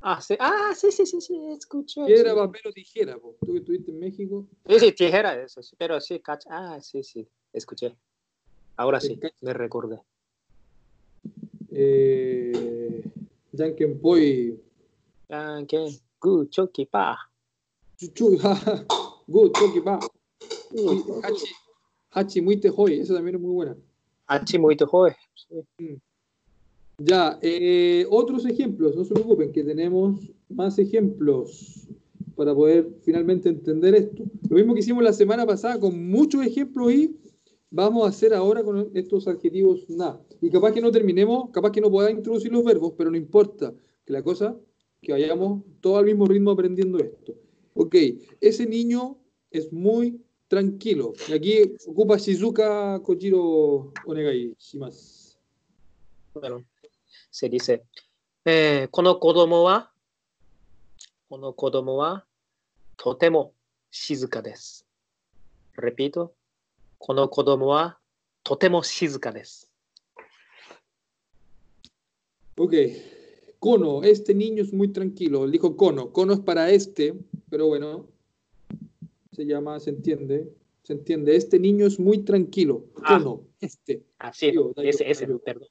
[0.00, 2.04] Ah, sí, ah, sí, sí, sí, sí, escuché.
[2.04, 3.36] Piedra, papel o tijera, po.
[3.46, 4.48] tú que estuviste en México.
[4.66, 6.44] Sí, sí, tijera, eso, sí, pero sí, cach...
[6.50, 7.96] ah, sí, sí, escuché.
[8.76, 10.02] Ahora sí, me recordé.
[11.74, 13.02] Eh,
[13.56, 14.60] Jankenpoi.
[15.30, 15.98] Ah, ¿qué?
[16.20, 17.16] Gu, choki, pa.
[17.96, 18.38] Chuchu.
[19.28, 19.98] Good, choki, pa.
[21.22, 21.46] Hachi.
[22.10, 23.00] Hachi, muy tejoy.
[23.00, 23.76] Esa también es muy buena.
[24.26, 24.76] Achi muy.
[25.78, 25.98] Sí.
[26.98, 28.94] Ya, eh, otros ejemplos.
[28.94, 31.88] No se preocupen, que tenemos más ejemplos
[32.36, 34.24] para poder finalmente entender esto.
[34.48, 37.16] Lo mismo que hicimos la semana pasada con muchos ejemplos y
[37.72, 40.20] vamos a hacer ahora con estos adjetivos na.
[40.40, 43.74] Y capaz que no terminemos, capaz que no pueda introducir los verbos, pero no importa.
[44.04, 44.56] Que la cosa,
[45.00, 47.34] que vayamos todo al mismo ritmo aprendiendo esto.
[47.74, 47.96] Ok,
[48.40, 49.16] ese niño
[49.50, 51.14] es muy tranquilo.
[51.28, 55.38] Y aquí ocupa Shizuka Kojiro Onegai Shimas.
[56.34, 56.64] Bueno,
[57.30, 57.84] se dice,
[58.44, 59.64] eh, kono kodomo
[61.28, 61.54] kono
[62.96, 63.54] totemo
[63.90, 64.42] shizuka.
[65.74, 66.34] Repito,
[67.01, 67.97] この子供は
[68.43, 69.71] とても静かです。
[72.57, 72.73] Ok.
[73.59, 75.47] Cono, este niño es muy tranquilo.
[75.47, 76.11] Dijo cono.
[76.11, 77.13] Cono es para este,
[77.49, 78.07] pero bueno.
[79.31, 80.51] Se llama, se entiende.
[80.83, 81.35] Se entiende.
[81.35, 82.85] Este niño es muy tranquilo.
[83.03, 83.17] Ah.
[83.17, 84.03] Cono, este.
[84.19, 85.39] Ah, sí, Digo, da ese, yo- ese, da yo.
[85.39, 85.67] perdón.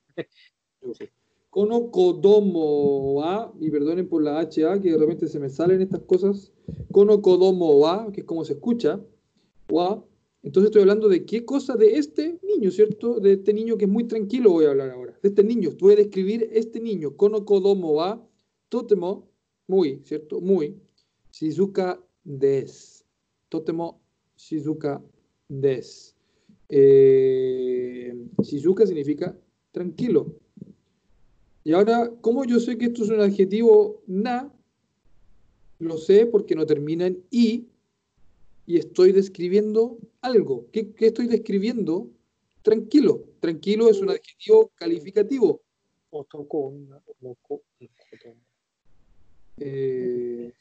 [1.50, 6.02] Kono kodomo wa, y perdonen por la HA, que de repente se me salen estas
[6.02, 6.52] cosas.
[6.92, 9.00] Kono kodomo wa, que es como se escucha.
[9.68, 10.04] Wa.
[10.43, 13.19] entonces estoy hablando de qué cosa de este niño, ¿cierto?
[13.19, 15.17] De este niño que es muy tranquilo voy a hablar ahora.
[15.21, 15.71] De este niño.
[15.79, 17.15] Voy a describir este niño.
[17.15, 18.27] Kono kodomo wa,
[18.69, 19.29] totemo,
[19.67, 20.41] muy, ¿cierto?
[20.41, 20.81] Muy.
[21.31, 23.05] Shizuka des.
[23.49, 24.01] Totemo
[24.35, 25.03] shizuka
[25.47, 26.15] des.
[26.69, 29.37] Eh, shizuka significa
[29.71, 30.35] tranquilo.
[31.63, 34.51] Y ahora, ¿cómo yo sé que esto es un adjetivo na?
[35.77, 37.67] Lo sé porque no termina en i
[38.65, 40.67] y estoy describiendo algo.
[40.71, 42.09] ¿Qué, ¿Qué, estoy describiendo?
[42.61, 43.23] Tranquilo.
[43.39, 45.61] Tranquilo es un adjetivo calificativo.
[49.57, 50.53] Eh,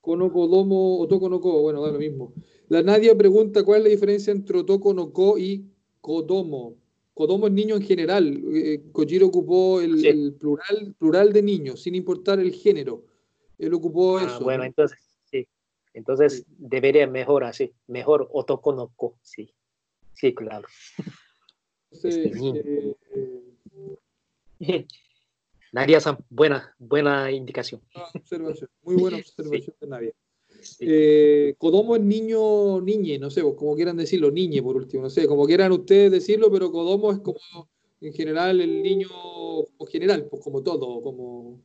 [0.00, 2.32] Konoko Domo, Otoko no Ko, bueno, da lo mismo.
[2.68, 5.66] La Nadia pregunta cuál es la diferencia entre Otoko no Ko y
[6.00, 6.76] Kodomo.
[7.14, 8.42] Kodomo es niño en general.
[8.52, 10.06] Eh, Kojiro ocupó el, sí.
[10.06, 13.04] el, plural, plural de niño, sin importar el género.
[13.58, 14.44] Él ocupó ah, eso.
[14.44, 14.98] Bueno, entonces,
[15.96, 17.72] entonces debería mejor así.
[17.86, 19.50] Mejor otoko no ko, sí.
[20.12, 20.68] Sí, claro.
[21.90, 22.60] Este niño.
[24.60, 24.86] eh,
[25.72, 27.80] Nadia-san, buena, buena indicación.
[27.94, 30.12] buena observación, muy buena observación de Nadia.
[30.60, 30.84] Sí.
[30.86, 35.26] Eh, Kodomo es niño, niñe, no sé, como quieran decirlo, niñe por último, no sé,
[35.26, 37.38] como quieran ustedes decirlo, pero Kodomo es como
[38.02, 41.58] en general el niño, como general, pues como todo, como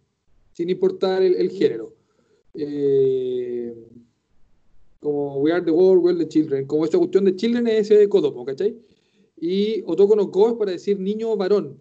[0.54, 1.94] sin importar el, el género.
[2.54, 3.61] Eh,
[5.02, 7.98] como We Are the World, We're the Children, como esta cuestión de Children es ese
[7.98, 8.78] de Kodomo, ¿cachai?
[9.36, 11.80] Y Otoko no Ko es para decir niño varón.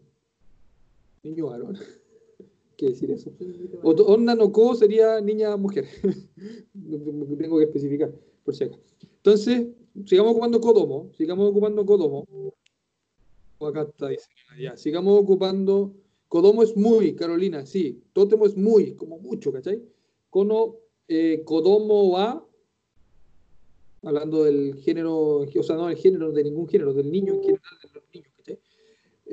[1.23, 1.77] Niño varón.
[2.79, 3.31] ¿Qué decir eso?
[3.83, 5.87] Oto- Onna no Ko sería niña mujer.
[7.39, 8.11] Tengo que especificar,
[8.43, 8.81] por si acaso.
[9.17, 9.67] Entonces,
[10.07, 11.11] sigamos ocupando Kodomo.
[11.19, 12.25] Sigamos ocupando Kodomo.
[13.59, 14.29] O acá está, dice.
[14.59, 15.93] Ya, sigamos ocupando.
[16.29, 18.03] Kodomo es muy, Carolina, sí.
[18.15, 19.83] Totemo es muy, como mucho, ¿cachai?
[20.31, 20.77] Kono,
[21.09, 22.47] eh, Kodomo wa.
[24.03, 27.79] Hablando del género, o sea, no del género, de ningún género, del niño en general,
[27.83, 28.31] de los niños.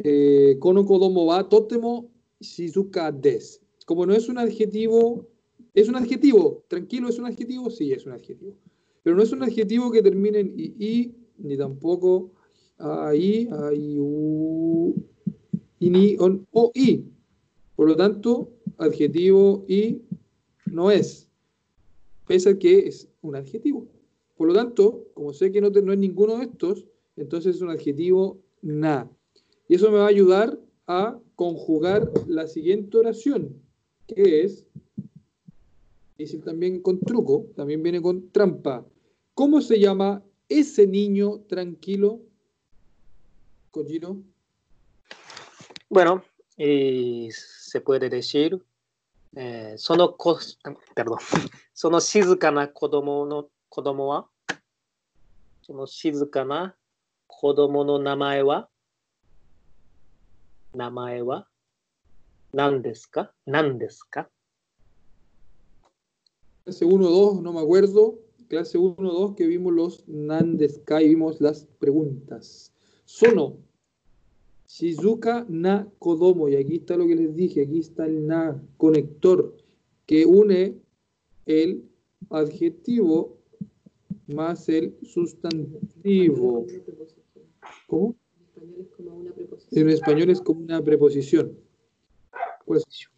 [0.04, 3.62] Eh, kono Kodomo wa, Totemo Shizuka des.
[3.86, 5.28] Como no es un adjetivo,
[5.74, 8.58] es un adjetivo, tranquilo, es un adjetivo, sí, es un adjetivo.
[9.02, 12.32] Pero no es un adjetivo que termine en i, i, ni tampoco
[12.78, 14.94] ahí, ahí, u,
[15.80, 17.06] ni on, o i.
[17.76, 20.02] Por lo tanto, adjetivo i
[20.66, 21.30] no es,
[22.28, 23.88] pese a que es un adjetivo.
[24.38, 27.62] Por lo tanto, como sé que no, te, no es ninguno de estos, entonces es
[27.62, 29.10] un adjetivo na.
[29.68, 33.62] Y eso me va a ayudar a conjugar la siguiente oración,
[34.08, 34.66] que es,
[36.18, 38.86] dice también con truco, también viene con trampa.
[39.34, 42.22] ¿Cómo se llama ese niño tranquilo?
[43.72, 44.24] Collino.
[45.90, 46.24] Bueno,
[46.58, 48.64] y se puede decir,
[49.36, 50.16] eh, sono,
[50.96, 51.20] perdón,
[51.74, 54.29] sono shizuka na no 子供の子供は
[55.63, 56.75] その静かな
[57.27, 58.69] 子供の名前は
[60.75, 61.47] 名前は
[62.53, 64.29] 何ですか何ですか
[66.65, 68.21] Clase 1, 2, no me acuerdo.
[68.49, 72.73] Clase 1, 2, que vimos los Nandeska y vimos las preguntas.
[73.05, 73.59] Sono.
[74.69, 76.49] Shizuka na Kodomo.
[76.49, 77.63] Y aquí está lo que les dije.
[77.63, 79.57] Aquí está el na, conector,
[80.07, 80.81] que une
[81.47, 81.91] el
[82.31, 83.36] adjetivo
[84.28, 86.66] más el sustantivo.
[87.88, 88.16] ¿Cómo?
[89.72, 91.58] En español es como una preposición.
[92.66, 93.10] ¿Cuál es?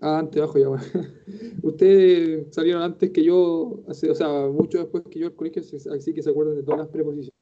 [0.00, 0.42] Ah, antes.
[0.42, 0.68] Abajo ya.
[1.62, 6.22] Ustedes salieron antes que yo, o sea, mucho después que yo al colegio, así que
[6.22, 7.34] se acuerdan de todas las preposiciones.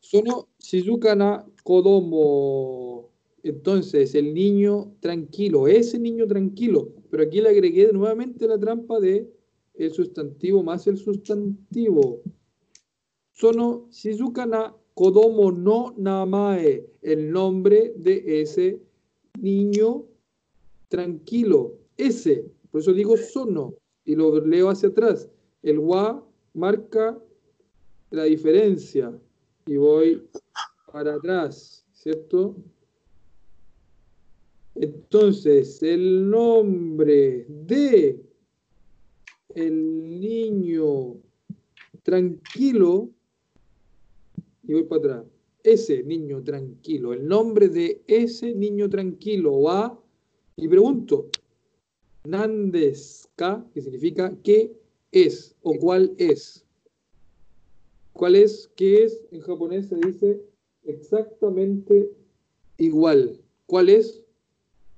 [0.00, 3.10] Sono Shizuka na Kodomo.
[3.42, 6.90] Entonces, el niño tranquilo, ese niño tranquilo.
[7.10, 9.28] Pero aquí le agregué nuevamente la trampa de
[9.74, 12.22] el sustantivo más el sustantivo.
[13.32, 16.86] Sono Shizuka na Kodomo no Namae.
[17.00, 18.80] El nombre de ese
[19.40, 20.04] niño
[20.88, 21.78] tranquilo.
[21.96, 22.50] Ese.
[22.70, 23.74] Por eso digo sono.
[24.04, 25.28] Y lo leo hacia atrás.
[25.62, 27.18] El wa marca
[28.10, 29.18] la diferencia.
[29.66, 30.28] Y voy
[30.92, 31.86] para atrás.
[31.92, 32.56] ¿Cierto?
[34.74, 38.20] Entonces, el nombre de
[39.54, 41.16] el niño
[42.02, 43.10] tranquilo,
[44.64, 45.26] y voy para atrás,
[45.62, 49.98] ese niño tranquilo, el nombre de ese niño tranquilo va,
[50.56, 51.28] y pregunto,
[52.24, 54.72] Nandeska, que significa qué
[55.10, 56.64] es o cuál es.
[58.12, 58.70] ¿Cuál es?
[58.76, 59.24] ¿Qué es?
[59.30, 60.42] En japonés se dice
[60.84, 62.10] exactamente
[62.76, 63.40] igual.
[63.66, 64.21] ¿Cuál es?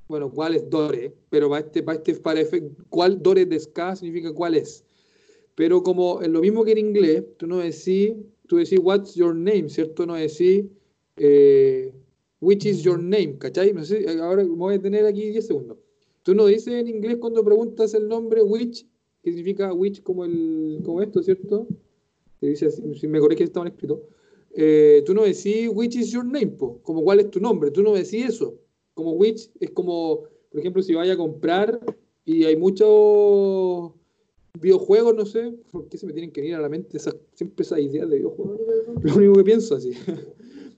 [0.09, 1.15] Bueno, ¿cuál es Dore?
[1.31, 2.41] Pero para este, para este, para
[2.91, 4.85] ¿cuál Dore deska significa cuál es?
[5.55, 8.13] Pero como es lo mismo que en inglés, tú no decís,
[8.47, 10.05] tú decís what's your name, ¿cierto?
[10.05, 10.65] No decís
[11.17, 11.93] eh,
[12.41, 13.73] which is your name, ¿cachai?
[13.73, 15.79] No sé, ahora voy a tener aquí 10 segundos.
[16.23, 18.87] Tú no dices en inglés cuando preguntas el nombre which,
[19.23, 21.67] que significa which como, el, como esto, ¿cierto?
[22.41, 24.03] Te dice así, si me corriges estaban escrito.
[24.57, 27.83] Eh, tú no decís which is your name, po, como cuál es tu nombre, tú
[27.83, 28.59] no decís eso.
[28.95, 31.81] Como which es como, por ejemplo, si vaya a comprar
[32.25, 33.93] y hay muchos
[34.61, 37.65] videojuegos, no sé, ¿por qué se me tienen que venir a la mente esas, siempre
[37.65, 38.61] esas ideas de videojuegos?
[39.03, 39.93] Lo único que pienso así.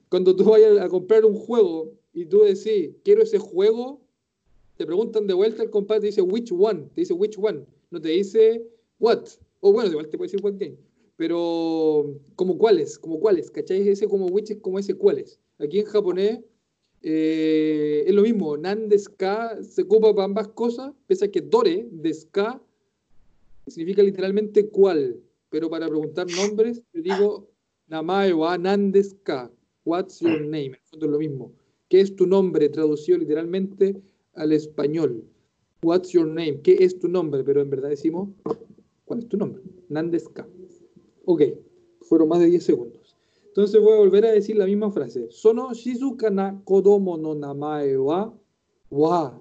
[0.09, 4.01] Cuando tú vayas a comprar un juego y tú decís, quiero ese juego,
[4.77, 6.89] te preguntan de vuelta, el compadre te dice, which one?
[6.95, 7.65] Te dice, which one?
[7.91, 8.67] No te dice,
[8.99, 9.25] what?
[9.61, 10.77] O bueno, igual te puede decir what game.
[11.17, 13.89] Pero, como cuáles, como cuáles, ¿cachai?
[13.89, 15.41] Ese como which es como ese cuáles.
[15.59, 16.41] Aquí en japonés
[17.09, 22.61] eh, es lo mismo, nan se ocupa para ambas cosas, pese a que dore deska
[23.69, 27.49] significa literalmente cuál, pero para preguntar nombres, te digo
[27.87, 28.93] namae wa nan
[29.23, 29.53] ka,
[29.85, 31.53] what's your name, en el fondo es lo mismo.
[31.89, 32.69] ¿Qué es tu nombre?
[32.71, 34.03] Traducido literalmente
[34.35, 35.23] al español.
[35.85, 36.61] What's your name?
[36.63, 37.45] ¿Qué es tu nombre?
[37.45, 38.31] Pero en verdad decimos,
[39.05, 39.63] ¿cuál es tu nombre?
[39.89, 40.49] Nan ka.
[41.25, 41.43] Ok,
[42.01, 42.96] fueron más de 10 segundos.
[43.57, 45.29] Entonces voy a volver a decir la misma frase.
[45.31, 48.39] Sono shizuka na kodomo no namae wa
[48.91, 49.41] wa.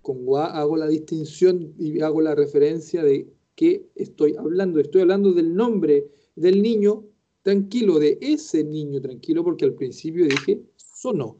[0.00, 4.80] Con wa hago la distinción y hago la referencia de qué estoy hablando.
[4.80, 7.04] Estoy hablando del nombre del niño
[7.42, 11.36] tranquilo, de ese niño tranquilo, porque al principio dije sono.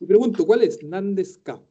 [0.00, 0.82] Y pregunto, ¿cuál es?
[0.82, 1.62] Nandeska.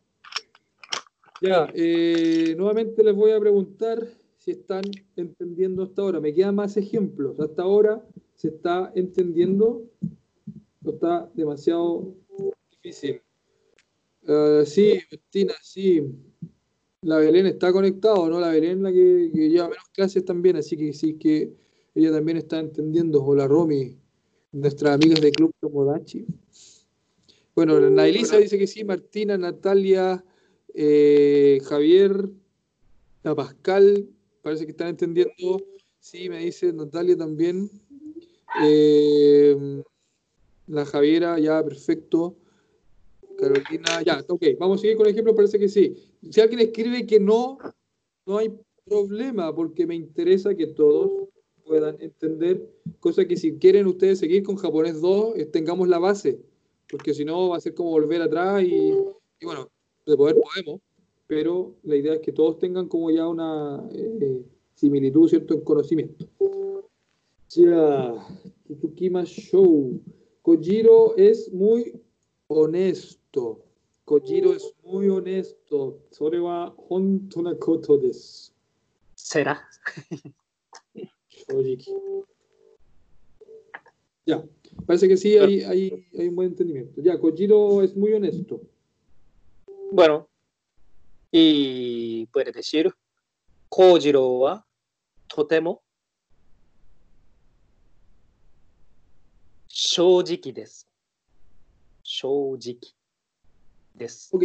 [1.40, 4.86] Ya, eh, nuevamente les voy a preguntar si están
[5.16, 6.20] entendiendo hasta ahora.
[6.20, 7.40] Me quedan más ejemplos.
[7.40, 8.04] Hasta ahora
[8.38, 9.84] se está entendiendo
[10.86, 12.16] o está demasiado
[12.72, 13.22] difícil.
[14.28, 16.04] Ah, sí, Justina, sí.
[17.02, 18.40] La Belén está conectado, ¿no?
[18.40, 21.54] La Belén la que, que lleva menos clases también, así que sí que
[21.96, 23.24] ella también está entendiendo.
[23.24, 23.98] Hola Romy,
[24.52, 26.26] nuestras amigas de Club Tomodachi.
[27.56, 30.24] Bueno, la Elisa dice que sí, Martina, Natalia,
[30.76, 32.30] eh, Javier,
[33.24, 34.08] la Pascal,
[34.44, 35.66] parece que están entendiendo.
[36.00, 37.70] Sí, me dice Natalia también.
[38.62, 39.84] Eh,
[40.68, 42.36] la Javiera, ya, perfecto.
[43.38, 45.96] Carolina, ya, ok, vamos a seguir con el ejemplo, parece que sí.
[46.30, 47.58] Si alguien escribe que no,
[48.26, 48.52] no hay
[48.86, 51.30] problema, porque me interesa que todos
[51.66, 52.68] puedan entender,
[53.00, 56.40] cosa que si quieren ustedes seguir con japonés 2, eh, tengamos la base,
[56.90, 58.94] porque si no va a ser como volver atrás y,
[59.40, 59.70] y bueno,
[60.06, 60.82] de poder podemos,
[61.28, 64.42] pero la idea es que todos tengan como ya una eh,
[64.74, 66.26] similitud, ¿cierto?, en conocimiento.
[67.50, 68.14] Ya,
[68.68, 70.02] Tsukima Show.
[70.42, 72.02] Kojiro es muy
[72.48, 73.64] honesto.
[74.04, 76.00] Kojiro es muy honesto.
[76.12, 78.52] Sore wa honto na koto desu.
[79.16, 79.66] ¿Será?
[84.26, 84.44] Ya,
[84.86, 87.02] parece que sí hay, hay, hay un buen entendimiento.
[87.02, 88.62] Ya, Kojiro es muy honesto.
[89.92, 90.28] Bueno,
[91.32, 92.94] y puede decir,
[93.70, 94.68] Kojiro wa
[95.28, 95.87] totemo
[99.78, 100.86] shojiki desu.
[102.04, 102.90] Shojiki
[103.94, 104.36] desu.
[104.36, 104.44] Ok,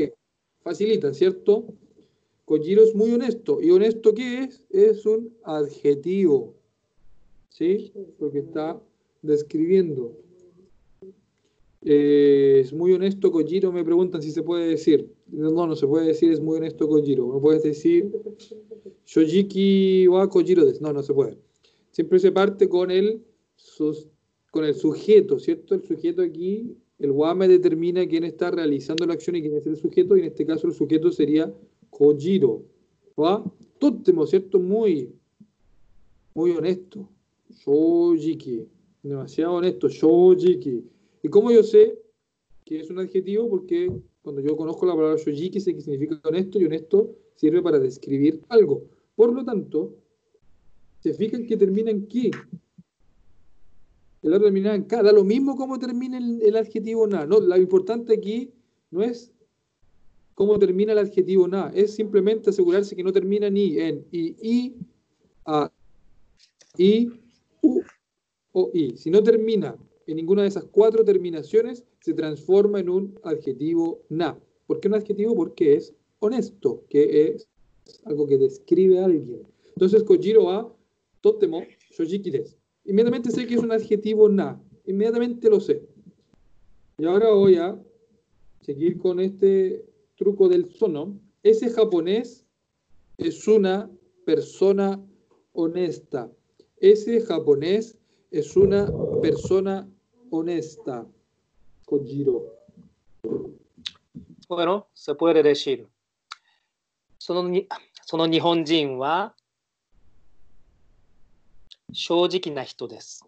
[0.62, 1.64] facilita, ¿cierto?
[2.44, 3.62] Kojiro es muy honesto.
[3.62, 4.62] ¿Y honesto qué es?
[4.68, 6.54] Es un adjetivo.
[7.48, 7.92] ¿Sí?
[8.18, 8.78] Porque está
[9.22, 10.12] describiendo.
[11.84, 15.12] Eh, es muy honesto Kojiro, me preguntan si se puede decir.
[15.28, 17.26] No, no se puede decir es muy honesto Kojiro.
[17.32, 18.10] No puedes decir
[19.06, 20.80] Shojiki wa Kojiro des.
[20.80, 21.38] No, no se puede.
[21.90, 23.24] Siempre se parte con el,
[23.56, 24.08] sus-
[24.52, 25.74] con el sujeto, ¿cierto?
[25.74, 29.66] El sujeto aquí, el wa me determina quién está realizando la acción y quién es
[29.66, 31.52] el sujeto, y en este caso el sujeto sería
[31.88, 32.62] Kojiro.
[33.18, 33.42] ¿Va?
[33.78, 34.60] Tótemo, ¿cierto?
[34.60, 35.10] Muy,
[36.34, 37.08] muy honesto.
[37.48, 38.68] Shojiki.
[39.02, 39.88] Demasiado honesto.
[39.88, 40.84] Shojiki.
[41.22, 41.98] ¿Y cómo yo sé
[42.66, 43.48] que es un adjetivo?
[43.48, 43.90] Porque
[44.20, 48.42] cuando yo conozco la palabra shojiki sé que significa honesto y honesto sirve para describir
[48.50, 48.84] algo.
[49.16, 49.94] Por lo tanto,
[51.00, 52.30] se fijan que termina en qué.
[54.22, 55.02] El verbo termina en K.
[55.02, 57.26] Da lo mismo cómo termina el, adjetivo na.
[57.26, 58.52] No, lo importante aquí
[58.90, 59.32] no es
[60.34, 61.72] cómo termina el adjetivo na.
[61.74, 64.76] Es simplemente asegurarse que no termina ni en i, i,
[65.44, 65.70] a,
[66.78, 67.10] i,
[67.62, 67.82] u
[68.52, 68.96] o i.
[68.96, 74.38] Si no termina en ninguna de esas cuatro terminaciones, se transforma en un adjetivo na.
[74.66, 75.34] ¿Por qué un adjetivo?
[75.34, 77.48] Porque es honesto, que es
[78.04, 79.42] algo que describe a alguien.
[79.74, 80.72] Entonces, Kojiro wa
[81.20, 82.61] totemo shojiki desu.
[82.85, 84.61] Inmediatamente sé que es un adjetivo na.
[84.85, 85.81] Inmediatamente lo sé.
[86.97, 87.77] Y ahora voy a
[88.61, 89.85] seguir con este
[90.15, 91.19] truco del sono.
[91.43, 92.45] Ese japonés
[93.17, 93.89] es una
[94.25, 94.99] persona
[95.53, 96.31] honesta.
[96.77, 97.97] Ese japonés
[98.31, 98.91] es una
[99.21, 99.87] persona
[100.29, 101.07] honesta.
[101.85, 102.53] Kojiro.
[104.47, 105.87] Bueno, se puede decir.
[107.27, 107.67] そのに
[108.05, 109.35] その日本人は
[111.91, 113.25] 正直な人です。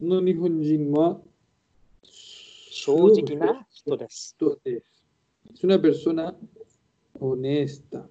[0.00, 1.20] の日本人は
[2.02, 4.36] 正直な人です。
[4.38, 4.82] Entonces,
[5.54, 6.36] es una persona
[7.18, 8.08] honesta.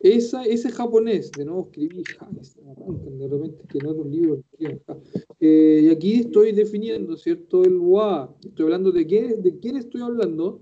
[0.00, 3.86] Esa, ese japonés, de nuevo escribí, ja, que se me arrancan de repente que en
[3.86, 4.96] otros libros escriben, ja.
[5.38, 7.62] Eh, y aquí estoy definiendo, ¿cierto?
[7.62, 8.34] El wa.
[8.44, 10.60] Estoy hablando de qué, de quién estoy hablando.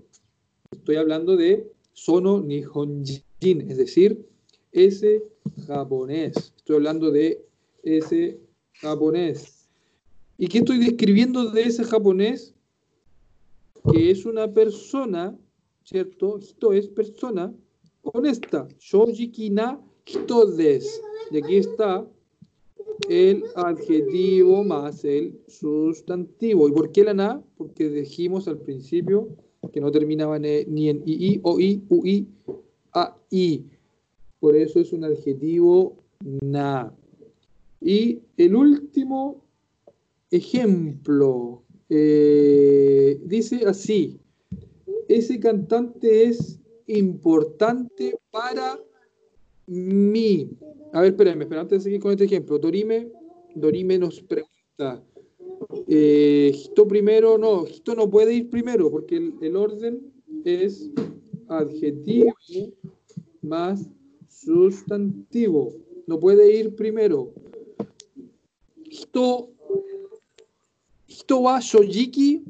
[0.70, 4.26] Estoy hablando de Sono Nihonjin, es decir,
[4.72, 5.22] ese
[5.66, 6.52] japonés.
[6.56, 7.44] Estoy hablando de
[7.82, 8.40] ese
[8.74, 9.68] japonés.
[10.38, 12.54] ¿Y qué estoy describiendo de ese japonés?
[13.92, 15.36] Que es una persona,
[15.84, 16.38] ¿cierto?
[16.38, 17.54] Esto es persona
[18.02, 18.68] honesta.
[18.78, 21.00] Shojiki na hito desu.
[21.30, 22.06] Y aquí está
[23.08, 26.68] el adjetivo más el sustantivo.
[26.68, 27.42] ¿Y por qué la na?
[27.56, 29.28] Porque dijimos al principio
[29.76, 31.82] que no terminaba en e- ni en ii, o i,
[32.94, 33.62] a i.
[34.40, 35.98] Por eso es un adjetivo
[36.40, 36.90] na.
[37.82, 39.44] Y el último
[40.30, 44.18] ejemplo eh, dice así:
[45.08, 48.80] ese cantante es importante para
[49.66, 50.48] mí.
[50.94, 53.12] A ver, espérame, espera, antes de seguir con este ejemplo, Dorime,
[53.54, 55.04] Dorime nos pregunta,
[55.88, 60.12] eh, Hito primero, no, Hito no puede ir primero, porque el, orden
[60.44, 60.90] es
[61.48, 62.34] adjetivo
[63.42, 63.88] más
[64.28, 65.74] sustantivo.
[66.06, 67.32] No puede ir primero.
[68.84, 69.50] Hito,
[71.06, 72.44] Hito wa shojiki,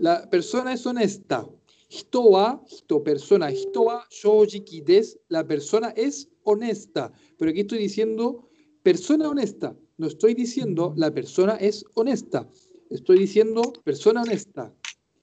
[0.00, 1.46] la persona es honesta.
[1.88, 7.12] Hito wa, hito persona, hito wa shojiki des, la persona es honesta.
[7.38, 8.48] Pero aquí estoy diciendo
[8.82, 9.76] persona honesta.
[9.98, 12.48] No estoy diciendo la persona es honesta.
[12.90, 14.74] Estoy diciendo persona honesta.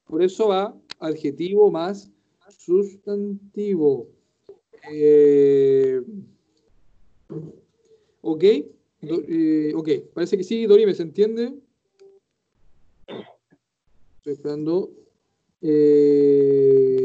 [0.08, 2.12] Por eso va adjetivo más
[2.58, 4.08] sustantivo.
[4.92, 6.02] Eh,
[8.22, 8.44] ok.
[9.06, 11.54] Eh, ok, parece que sí, Dori, ¿me se entiende?
[14.18, 14.92] Estoy esperando.
[15.62, 16.96] Eh,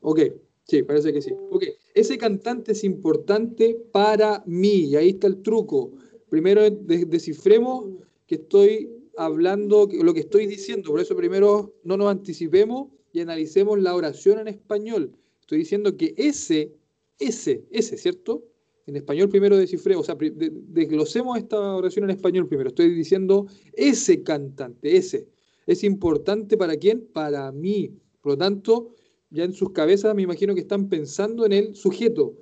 [0.00, 0.20] ok,
[0.64, 1.32] sí, parece que sí.
[1.50, 1.64] Ok,
[1.94, 4.86] ese cantante es importante para mí.
[4.86, 5.92] Y ahí está el truco.
[6.28, 7.84] Primero de- descifremos
[8.26, 10.90] que estoy hablando, lo que estoy diciendo.
[10.90, 15.12] Por eso primero no nos anticipemos y analicemos la oración en español.
[15.40, 16.72] Estoy diciendo que ese,
[17.18, 18.44] ese, ese, ¿cierto?
[18.86, 22.68] En español primero descifré, o sea, desglosemos esta oración en español primero.
[22.68, 25.26] Estoy diciendo ese cantante, ese.
[25.66, 27.06] ¿Es importante para quién?
[27.12, 27.90] Para mí.
[28.20, 28.94] Por lo tanto,
[29.30, 32.34] ya en sus cabezas me imagino que están pensando en el sujeto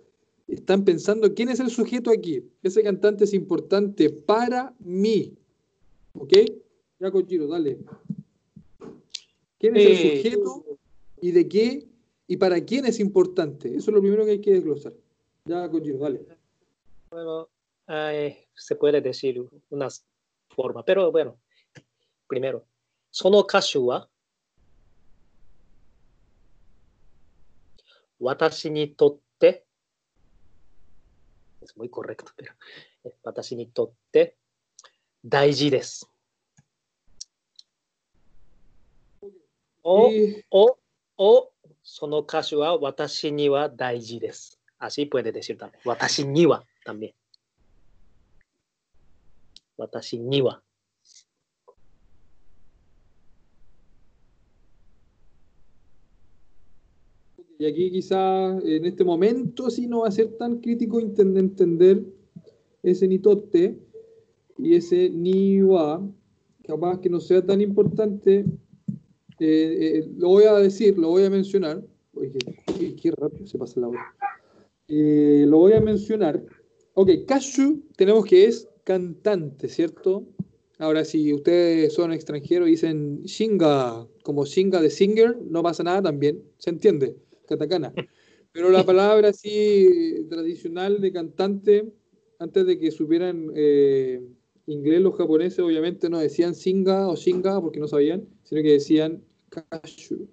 [0.46, 2.44] están pensando quién es el sujeto aquí.
[2.62, 5.36] Ese cantante es importante para mí.
[6.14, 6.32] ¿Ok?
[6.98, 7.78] Ya con Giro, dale.
[9.58, 10.64] ¿Quién es el eh, sujeto
[11.20, 11.88] y de qué
[12.26, 13.68] y para quién es importante?
[13.68, 14.94] Eso es lo primero que hay que desglosar.
[15.44, 16.26] Ya con Giro, dale.
[17.10, 17.48] Bueno,
[18.54, 19.88] se puede decir una
[20.50, 21.38] forma, pero bueno,
[22.26, 22.64] primero,
[23.10, 23.90] sono kashu
[28.20, 29.24] watashi ni totte
[31.64, 32.52] es muy correcto, pero
[33.22, 34.36] 私にとって
[35.24, 36.08] 大事です。
[39.82, 40.10] お、
[40.50, 40.78] お、
[41.18, 41.52] お、
[41.82, 44.58] その歌手は私には大事です。
[44.78, 45.78] Así puede decir también.
[45.84, 47.12] 私には también.
[49.76, 50.62] 私には。
[57.58, 62.02] Y aquí quizás en este momento sí no va a ser tan crítico entender
[62.82, 63.78] ese nitote
[64.58, 66.06] y ese niwa,
[66.66, 68.44] capaz que no sea tan importante.
[69.40, 71.82] Eh, eh, lo voy a decir, lo voy a mencionar.
[72.14, 72.32] Oye,
[73.00, 74.14] qué, rápido se pasa la hora.
[74.88, 76.44] Eh, lo voy a mencionar.
[76.94, 80.24] Ok, Kashu tenemos que es cantante, ¿cierto?
[80.78, 86.02] Ahora, si ustedes son extranjeros y dicen Shinga, como Shinga de singer, no pasa nada
[86.02, 87.16] también, se entiende
[87.46, 87.92] katakana.
[88.52, 91.92] Pero la palabra así tradicional de cantante,
[92.38, 94.22] antes de que supieran eh,
[94.66, 99.22] inglés los japoneses, obviamente no decían singa o shinga porque no sabían, sino que decían
[99.48, 100.28] kashu.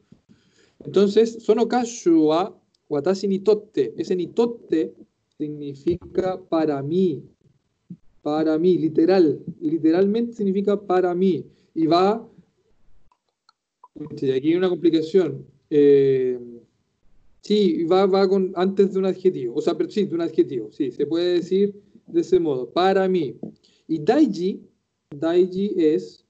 [0.86, 2.55] Entonces, sono kashu wa
[2.89, 3.93] watashi ni totte.
[3.97, 4.93] Ese ni totte
[5.38, 7.24] significa para mí.
[8.22, 9.39] Para mí, literal.
[9.59, 11.45] Literalmente significa para mí.
[11.74, 12.28] Y va.
[13.95, 15.45] Aquí hay una complicación.
[15.70, 16.38] Eh,
[17.41, 20.71] Sí, va, va con, antes de un adjetivo, o sea, pero sí, de un adjetivo,
[20.71, 21.75] sí, se puede decir
[22.05, 23.35] de ese modo, para mí.
[23.87, 24.61] Y Daiji,
[25.09, 26.23] Daiji es,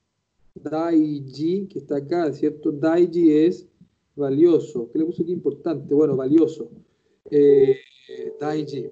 [0.55, 2.71] Daiji, que está acá, ¿cierto?
[2.71, 3.67] Daiji es
[4.15, 4.89] valioso.
[4.91, 5.93] ¿Qué le puse aquí importante?
[5.93, 6.69] Bueno, valioso.
[7.29, 7.77] Eh,
[8.39, 8.89] Daiji.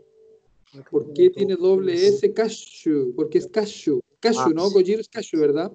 [0.91, 2.31] ¿Por qué tiene doble S?
[2.33, 4.01] Kashu, porque es Kashu.
[4.19, 4.69] Kashu, ¿no?
[4.71, 5.71] Kojiro es Kashu, ¿verdad?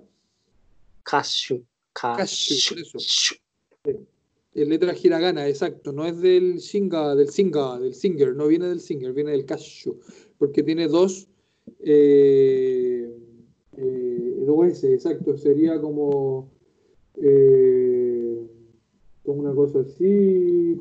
[1.03, 1.65] Kashu.
[1.93, 2.99] Kashu, eso
[4.55, 9.13] letra hiragana, exacto, no es del singa, del singa, del singer, no viene del singer,
[9.13, 9.99] viene del kashu,
[10.39, 11.27] porque tiene dos,
[11.81, 13.13] eh,
[13.77, 16.53] eh, dos S, exacto, sería como,
[17.17, 18.47] eh,
[19.25, 20.79] como una cosa así,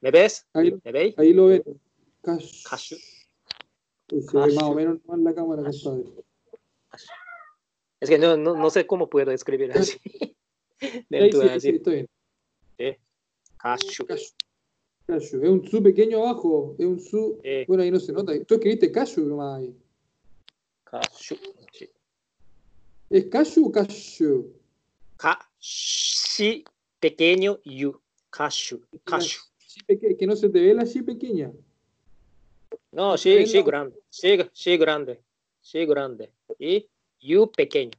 [0.00, 0.46] ¿Me ves?
[0.52, 1.18] Ahí, ¿Me veis?
[1.18, 1.62] Ahí lo ven.
[2.22, 2.96] Kashu.
[4.08, 6.04] se ve más o menos en la cámara, compadre.
[8.00, 9.98] Es que no, no, no sé cómo puedo escribir así.
[11.08, 12.08] Dentro sí, sí, sí, estoy bien.
[12.78, 12.96] Sí.
[13.58, 14.06] Cashu.
[15.08, 16.76] Es un su pequeño abajo.
[16.78, 17.40] Es un su.
[17.66, 18.32] Bueno, ahí no se nota.
[18.44, 19.74] Tú escribiste cashu nomás ahí.
[20.84, 21.36] Cashu.
[21.72, 21.90] Sí.
[23.10, 24.52] ¿Es cashu o cashu?
[25.16, 26.64] Kashi
[27.00, 27.98] pequeño yu.
[28.30, 28.82] Cashu.
[29.04, 29.40] Cashu.
[29.86, 31.52] Que no se te ve la shi pequeña.
[32.92, 33.98] No, sí, sí grande.
[34.10, 35.22] Sí, sí grande.
[35.60, 36.32] Sí grande.
[36.58, 36.86] Y
[37.20, 37.92] You pequeño.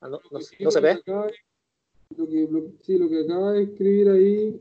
[0.00, 1.00] Ah, no, no, no se ve.
[2.16, 4.60] Lo que, lo, sí, lo que acaba de escribir ahí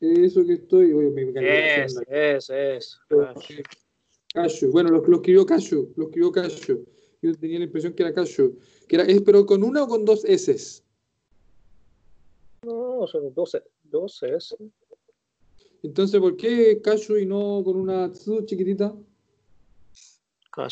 [0.00, 0.92] es eso que estoy.
[0.92, 1.32] Oye,
[1.84, 3.00] es, es, es.
[4.32, 4.72] Cashew.
[4.72, 5.92] Bueno, lo, lo, escribió Cashew.
[5.96, 6.84] Lo escribió Cashew.
[7.20, 8.58] Yo tenía la impresión que era Cashew.
[8.88, 10.82] Que era, es, pero con una o con dos S.
[12.64, 14.56] No, son dos, dos S.
[15.82, 18.44] Entonces, ¿por qué Cashew y no con una tsu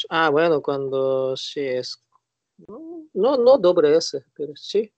[0.09, 2.03] Ah, bueno, cuando sí es.
[2.67, 4.93] No, no doble S, pero sí.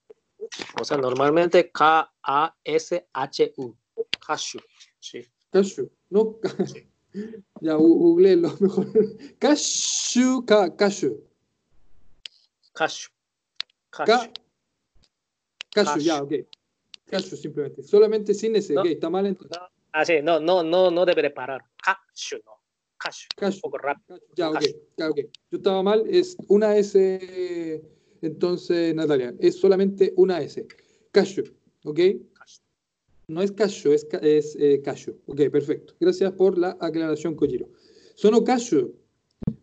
[0.81, 2.17] O sea, normalmente K-A-S-H-U.
[4.27, 4.59] Kashu.
[4.99, 5.25] Sí.
[5.51, 5.91] Kashu.
[6.11, 6.39] No.
[7.61, 8.87] ya, google lo mejor.
[9.39, 9.55] Ka,
[10.77, 11.25] Kashu.
[12.73, 13.11] Kashu.
[13.91, 14.33] Kashu.
[15.75, 16.33] Kashu, ya, ok.
[17.07, 17.83] Kashu simplemente.
[17.83, 19.59] Solamente sin ese, ok, está mal entonces.
[19.93, 21.65] ah, sí, no, no, no, no debe de parar.
[21.77, 22.62] Kashu, no.
[23.41, 24.19] Un poco rápido.
[24.37, 24.61] Ya, ok,
[24.97, 25.19] ya, ok.
[25.51, 27.83] Yo estaba mal, es una S,
[28.23, 30.67] entonces, Natalia, es solamente una S.
[31.11, 31.45] Cashew,
[31.85, 32.01] ¿ok?
[33.29, 35.17] No es cashew, es, es eh, cashew.
[35.27, 35.95] Ok, perfecto.
[36.01, 37.69] Gracias por la aclaración, Kojiro.
[38.15, 38.95] Sono cashew.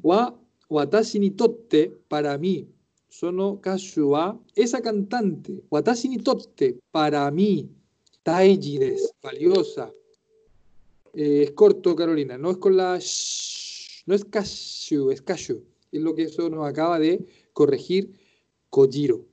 [0.02, 0.38] Wa
[0.70, 2.68] watashi ni totte, para mí.
[3.10, 5.62] Sono cashew wa esa cantante.
[5.70, 7.70] Watashi ni totte, para mí.
[8.24, 8.80] Taiji
[9.22, 9.92] valiosa.
[11.14, 12.38] Eh, es corto, Carolina.
[12.38, 13.00] No es con la
[14.06, 15.64] no es cashew, es cashew.
[15.92, 18.12] Es lo que eso nos acaba de corregir
[18.70, 19.26] Kojiro.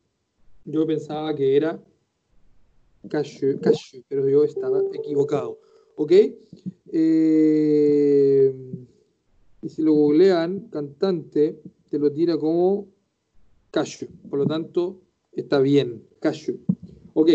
[0.65, 1.83] Yo pensaba que era
[3.09, 3.61] cashew,
[4.09, 5.59] pero yo estaba equivocado.
[5.97, 6.13] ¿Ok?
[6.93, 8.55] Eh,
[9.63, 12.89] y si lo googlean, cantante, te lo tira como
[13.71, 14.09] cashew.
[14.29, 15.01] Por lo tanto,
[15.33, 16.07] está bien.
[16.21, 16.59] Cashew.
[17.15, 17.31] Ok.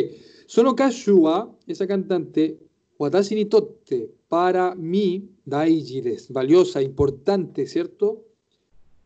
[0.45, 2.59] Sono cashew wa, esa cantante,
[2.99, 8.23] watashi ni totte, para mí, daiji des, valiosa, importante, ¿cierto?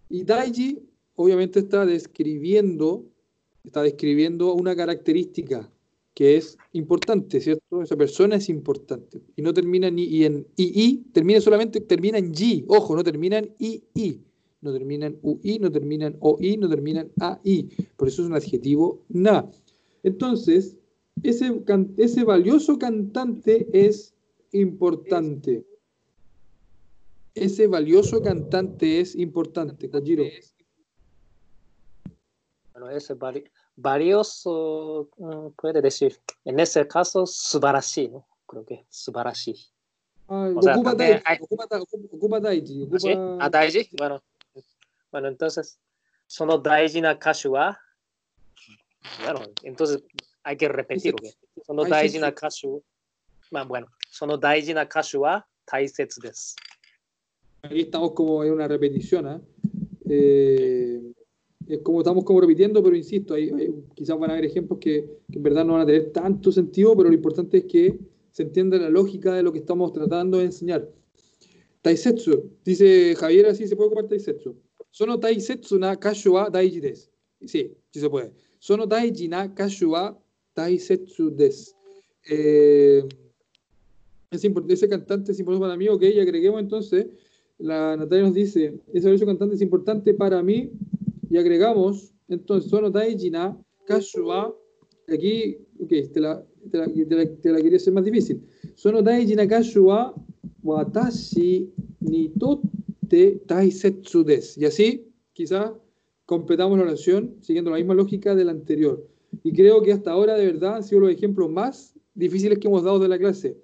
[0.08, 3.08] Y daiji, obviamente, está describiendo,
[3.64, 5.68] está describiendo una característica
[6.14, 7.82] que es importante, ¿cierto?
[7.82, 9.20] Esa persona es importante.
[9.36, 12.64] Y no termina ni en i, termina solamente, termina en G.
[12.68, 13.82] Ojo, no termina en i,
[14.62, 17.68] No termina en ui, no termina en oi, no termina en ai.
[17.98, 19.50] Por eso es un adjetivo na.
[20.04, 20.78] Entonces,
[21.24, 21.52] ese,
[21.98, 24.15] ese valioso cantante es
[24.56, 25.66] importante.
[27.34, 30.24] Ese valioso cantante es importante, Kojiro.
[32.74, 38.28] Bueno, ese valioso valioso, mm, puede decir, en ese caso, subarashi, ¿no?
[38.48, 39.56] Creo que subarashi.
[40.28, 41.38] Ah, o sea, ocupa, daiji, hay...
[41.42, 41.68] ocupa,
[42.12, 42.84] ocupa daiji.
[42.84, 43.00] Ocupa...
[43.00, 43.14] ¿Sí?
[43.40, 43.90] ¿A daiji?
[43.98, 44.24] Bueno,
[45.12, 45.80] bueno, entonces,
[46.26, 47.78] sono daiji na kashu wa,
[49.24, 50.04] bueno, entonces
[50.44, 51.14] hay que repetir.
[51.66, 52.84] Sono daiji na kashu,
[53.64, 56.56] bueno, sono daiji na kashu wa taisetsu desu.
[57.64, 59.40] Aquí estamos como en una repetición, ¿eh?
[60.10, 61.02] eh
[61.68, 65.38] es como estamos como repitiendo, pero insisto, hay, quizás van a haber ejemplos que, que,
[65.38, 67.98] en verdad no van a tener tanto sentido, pero lo importante es que
[68.32, 70.88] se entienda la lógica de lo que estamos tratando de enseñar.
[71.82, 74.56] Taisetsu, dice Javier, así se puede ocupar Taisetsu.
[74.92, 77.10] Sono Taisetsu na kashu wa daiji desu.
[77.46, 78.32] Sí, sí se puede.
[78.60, 79.94] Sono daiji na kashu
[80.54, 81.76] Taisetsu desu.
[82.28, 83.04] Eh,
[84.32, 87.08] ese cantante es importante para mí, ok, y agreguemos entonces,
[87.58, 90.72] la Natalia nos dice, ese cantante es importante para mí,
[91.30, 94.56] y agregamos, entonces, sono daiji na kashu wa,
[95.08, 98.42] aquí, ok, te la, te la, te la, te la quería hacer más difícil.
[98.76, 100.14] Sono daiji na kashu wa
[100.64, 101.70] watashi
[102.00, 102.32] ni
[103.48, 104.26] taisetsu.
[104.58, 105.72] Y así, quizás,
[106.26, 109.08] completamos la oración siguiendo la misma lógica de la anterior.
[109.44, 112.84] Y creo que hasta ahora, de verdad, han sido los ejemplos más difíciles que hemos
[112.84, 113.58] dado de la clase.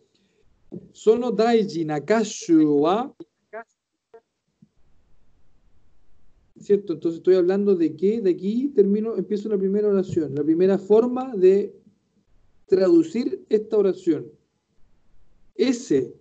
[0.93, 3.13] Sono daiji na kashu wa
[6.61, 6.93] ¿cierto?
[6.93, 11.36] Entonces estoy hablando de que de aquí termino, empiezo la primera oración, la primera forma
[11.36, 11.76] de
[12.67, 14.32] traducir esta oración.
[15.55, 16.13] Ese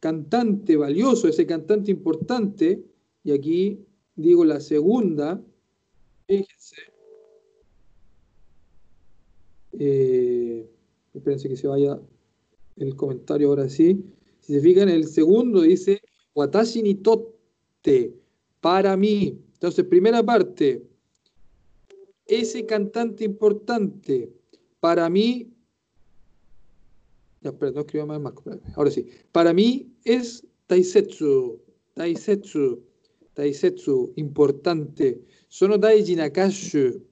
[0.00, 2.84] cantante valioso, ese cantante importante,
[3.22, 5.42] y aquí digo la segunda,
[6.26, 6.76] fíjense,
[9.78, 10.68] eh,
[11.14, 12.00] espérense que se vaya
[12.76, 14.04] el comentario ahora sí.
[14.40, 16.00] Si se fijan, el segundo dice,
[16.34, 18.14] Watashi ni totte,
[18.60, 19.38] para mí.
[19.54, 20.82] Entonces, primera parte,
[22.26, 24.32] ese cantante importante,
[24.80, 25.52] para mí,
[27.42, 28.34] ya, escribo más, más,
[28.76, 31.60] ahora sí, para mí es Taisetsu,
[31.94, 32.82] Taisetsu,
[33.34, 35.20] Taisetsu, importante.
[35.48, 37.02] Sono daiji nakashu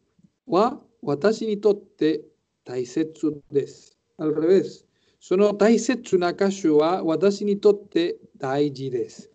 [0.47, 2.25] wa watashi ni totte
[2.65, 3.97] Taisetsu des.
[4.19, 4.88] Al revés.
[5.19, 9.31] Sono Taisetsu nakashu wa watashi ni totte daiji des.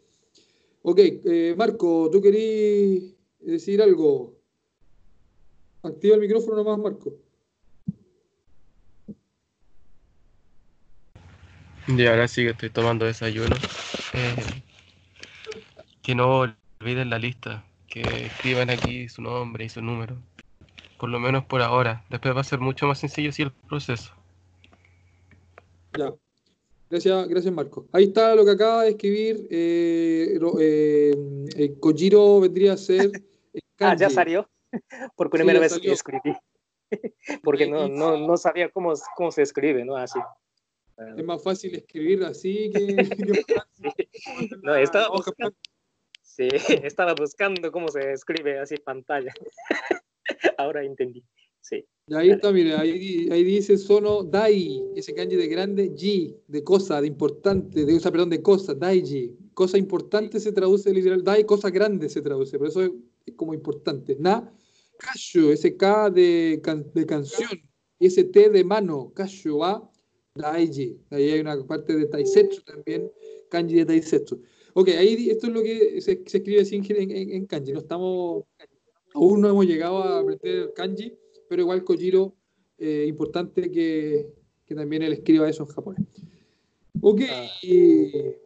[0.81, 4.35] Ok, eh, Marco, ¿tú querías decir algo?
[5.81, 7.13] Activa el micrófono nomás, Marco.
[11.87, 13.55] Y ahora sí que estoy tomando desayuno.
[14.13, 14.63] Eh,
[16.01, 16.47] que no
[16.79, 20.17] olviden la lista, que escriban aquí su nombre y su número.
[20.97, 22.05] Por lo menos por ahora.
[22.09, 24.13] Después va a ser mucho más sencillo si el proceso.
[25.97, 26.13] Ya.
[26.89, 27.87] Gracias, gracias Marco.
[27.91, 31.15] Ahí está lo que acaba de escribir eh, eh,
[31.55, 33.11] eh Kojiro vendría a ser.
[33.79, 34.47] ah, ya salió.
[35.15, 36.35] Por primera vez que escribí.
[37.43, 39.95] Porque no, no, no sabía cómo, cómo se escribe, ¿no?
[39.95, 40.19] Así.
[41.17, 43.07] Es más fácil escribir así que.
[44.61, 45.55] No, estaba buscando,
[46.21, 46.47] sí,
[46.83, 49.33] estaba buscando cómo se escribe así pantalla.
[50.59, 51.23] Ahora entendí.
[51.61, 51.83] Sí.
[52.11, 56.99] Ahí está, mire, ahí, ahí, dice sono dai, ese kanji de grande, ji, de cosa,
[56.99, 59.33] de importante, de, o sea, perdón, de cosa, daiji.
[59.53, 62.91] Cosa importante se traduce literal, dai, cosa grande se traduce, por eso es,
[63.37, 64.17] como importante.
[64.19, 64.53] Na,
[64.97, 66.61] kashu, ese K de,
[66.93, 67.49] de canción,
[67.99, 69.89] y ese T de mano, kashu wa
[70.35, 70.99] daiji.
[71.09, 73.09] Ahí hay una parte de taisetsu también,
[73.49, 74.41] kanji de taisetsu.
[74.73, 78.43] Ok, ahí esto es lo que se, se escribe en, en, en kanji, no estamos,
[79.13, 81.13] aún no hemos llegado a aprender kanji
[81.49, 82.33] pero igual Kojiro,
[82.77, 84.27] eh, importante que,
[84.65, 86.05] que, también él escriba eso en japonés.
[87.01, 87.47] Ok, Ah.
[87.61, 88.39] eh,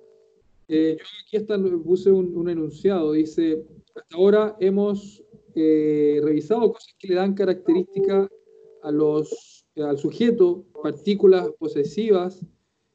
[0.99, 3.63] yo aquí hasta puse un, un enunciado, dice,
[3.95, 5.23] hasta ahora hemos
[5.55, 8.29] eh, revisado cosas que le dan característica
[8.83, 12.45] a los, al sujeto, partículas posesivas,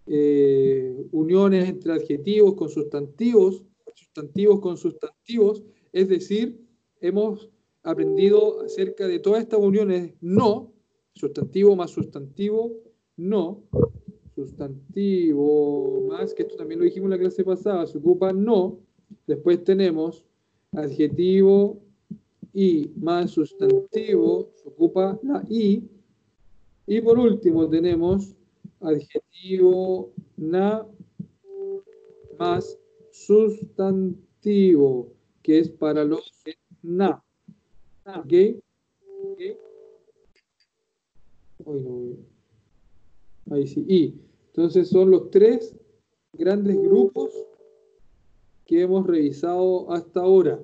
[0.07, 6.61] eh, uniones entre adjetivos con sustantivos, sustantivos con sustantivos, es decir,
[7.01, 7.51] hemos
[7.83, 10.73] aprendido acerca de todas estas uniones no,
[11.15, 12.73] sustantivo más sustantivo,
[13.17, 13.63] no,
[14.35, 18.79] sustantivo más, que esto también lo dijimos en la clase pasada, se ocupa no,
[19.27, 20.25] después tenemos
[20.73, 21.81] adjetivo
[22.55, 25.83] y más sustantivo, se ocupa la i,
[26.87, 28.35] y por último tenemos
[28.81, 30.87] adjetivo na
[32.39, 32.79] más
[33.11, 35.13] sustantivo,
[35.43, 36.33] que es para los
[36.83, 37.23] na.
[38.05, 38.33] ¿Ok?
[39.25, 39.41] ¿Ok?
[41.65, 43.55] Uy, no.
[43.55, 43.85] Ahí sí.
[43.89, 44.15] Y
[44.49, 45.75] entonces son los tres
[46.33, 47.31] grandes grupos
[48.67, 50.61] que hemos revisado hasta ahora.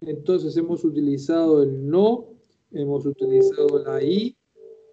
[0.00, 2.26] Entonces hemos utilizado el no,
[2.72, 4.36] hemos utilizado la i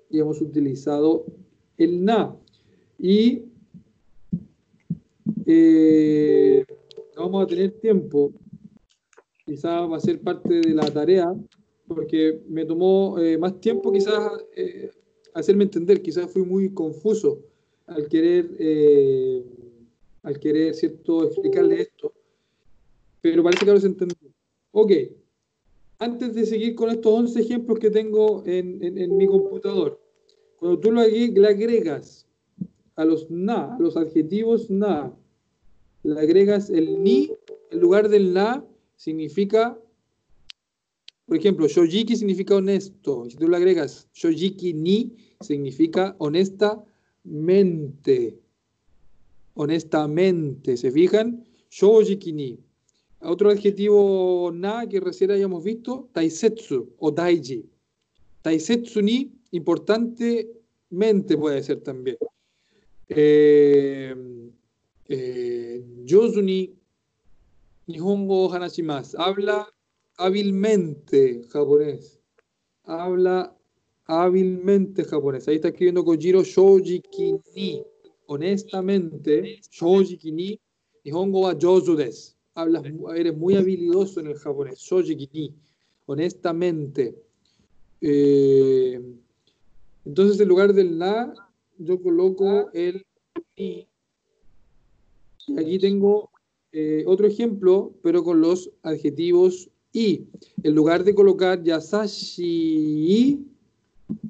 [0.10, 1.26] y hemos utilizado
[1.78, 2.36] el na.
[3.00, 3.46] Y
[5.46, 6.66] eh,
[7.16, 8.32] no vamos a tener tiempo.
[9.46, 11.36] Quizás va a ser parte de la tarea,
[11.88, 14.90] porque me tomó eh, más tiempo quizás eh,
[15.34, 17.42] hacerme entender, quizás fui muy confuso
[17.88, 19.44] al querer, eh,
[20.24, 22.14] al querer, ¿cierto?, explicarle esto,
[23.22, 24.30] pero parece que ahora se entendió.
[24.72, 24.92] Ok,
[26.00, 30.00] antes de seguir con estos 11 ejemplos que tengo en, en- en mi computador,
[30.58, 32.28] cuando tú lo le agregas
[32.96, 35.14] a los na, a los adjetivos na,
[36.04, 37.32] le agregas el ni,
[37.72, 38.66] en lugar del na,
[38.96, 39.80] significa
[41.34, 43.26] por ejemplo, shojiki significa honesto.
[43.28, 48.40] Si tú le agregas shojiki ni, significa honestamente.
[49.56, 50.78] Honestamente.
[50.78, 51.44] ¿Se fijan?
[51.72, 52.60] Shojiki ni.
[53.20, 57.66] Otro adjetivo na que recién hayamos visto, taisetsu o daiji.
[58.44, 62.18] Taisetsu ni, importantemente puede ser también.
[63.10, 64.14] Eh,
[65.08, 66.76] eh, yozu ni,
[67.88, 69.18] nihongo hanashimasu.
[69.18, 69.68] Habla
[70.18, 72.20] hábilmente japonés.
[72.84, 73.56] Habla
[74.06, 75.48] hábilmente japonés.
[75.48, 77.84] Ahí está escribiendo Kojiro Shojiki ni.
[78.28, 80.60] Honestamente, Shojiki ni.
[81.04, 82.34] Nihongo wa jozu desu.
[82.56, 82.84] Hablas,
[83.16, 84.80] eres muy habilidoso en el japonés.
[84.80, 85.56] Shojiki ni.
[86.06, 87.16] Honestamente.
[88.02, 89.00] Eh,
[90.06, 91.34] entonces, en lugar del na,
[91.78, 93.06] yo coloco el
[93.58, 93.88] ni.
[95.48, 96.30] Y aquí tengo
[96.72, 100.26] eh, otro ejemplo, pero con los adjetivos y.
[100.64, 103.40] En lugar de colocar yasashi,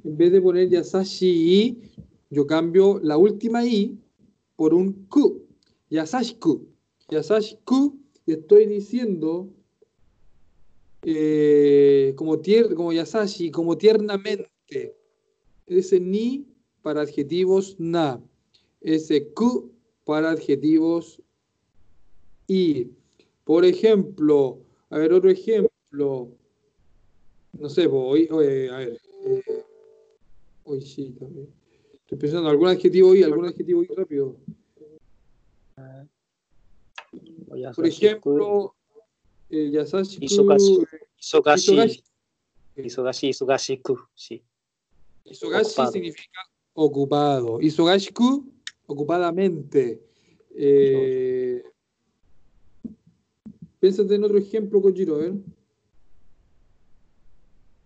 [0.03, 1.81] en vez de poner yasashi,
[2.29, 3.97] yo cambio la última i
[4.55, 5.43] por un ku.
[5.89, 6.67] Yasashiku.
[7.09, 9.47] Yasashiku, y estoy diciendo
[11.03, 14.95] eh, como, tier, como yasashi, como tiernamente.
[15.67, 16.47] Ese ni
[16.81, 18.21] para adjetivos na.
[18.81, 19.71] Ese ku
[20.05, 21.21] para adjetivos
[22.47, 22.87] y.
[23.43, 24.62] Por ejemplo,
[24.93, 26.29] a ver, otro ejemplo.
[27.53, 28.99] No sé, po, hoy, a ver.
[29.25, 29.63] Eh,
[30.65, 31.49] hoy sí, también.
[31.93, 34.37] Estoy pensando, ¿algún adjetivo y algún adjetivo y rápido?
[37.75, 38.75] Por ejemplo,
[39.49, 40.25] eh, Yasashiku.
[40.25, 40.73] Isogashi.
[40.73, 41.71] eh, Isogashi.
[41.71, 42.03] Isogashi.
[42.75, 43.99] Isogashi, isogashiku.
[44.13, 44.43] Sí.
[45.25, 45.91] Isogashi Ocupado.
[45.91, 46.39] significa
[46.73, 47.61] ocupado.
[47.61, 48.45] Isogashiku,
[48.85, 50.03] ocupadamente.
[50.55, 51.63] Eh,
[53.83, 55.33] Piénsate en otro ejemplo, Kojiro, a ver.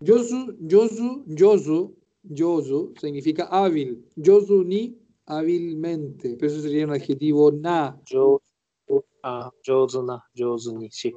[0.00, 4.06] Yosu, Yosu, Yosu, Yosu significa hábil.
[4.14, 4.96] Yosu ni
[5.26, 6.36] hábilmente.
[6.36, 8.00] Pero eso sería un adjetivo na.
[8.06, 8.40] Yo,
[9.24, 11.12] ah, yosu na, yosu ni, sí.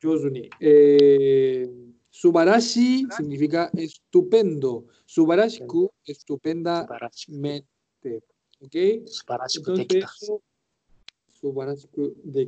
[0.00, 0.48] Yosu ni.
[0.60, 1.68] Eh,
[2.08, 4.86] subarashi significa estupendo.
[5.06, 8.22] Subarashiku, estupendamente.
[8.60, 8.76] ¿Ok?
[9.06, 10.30] Subarashi Entonces,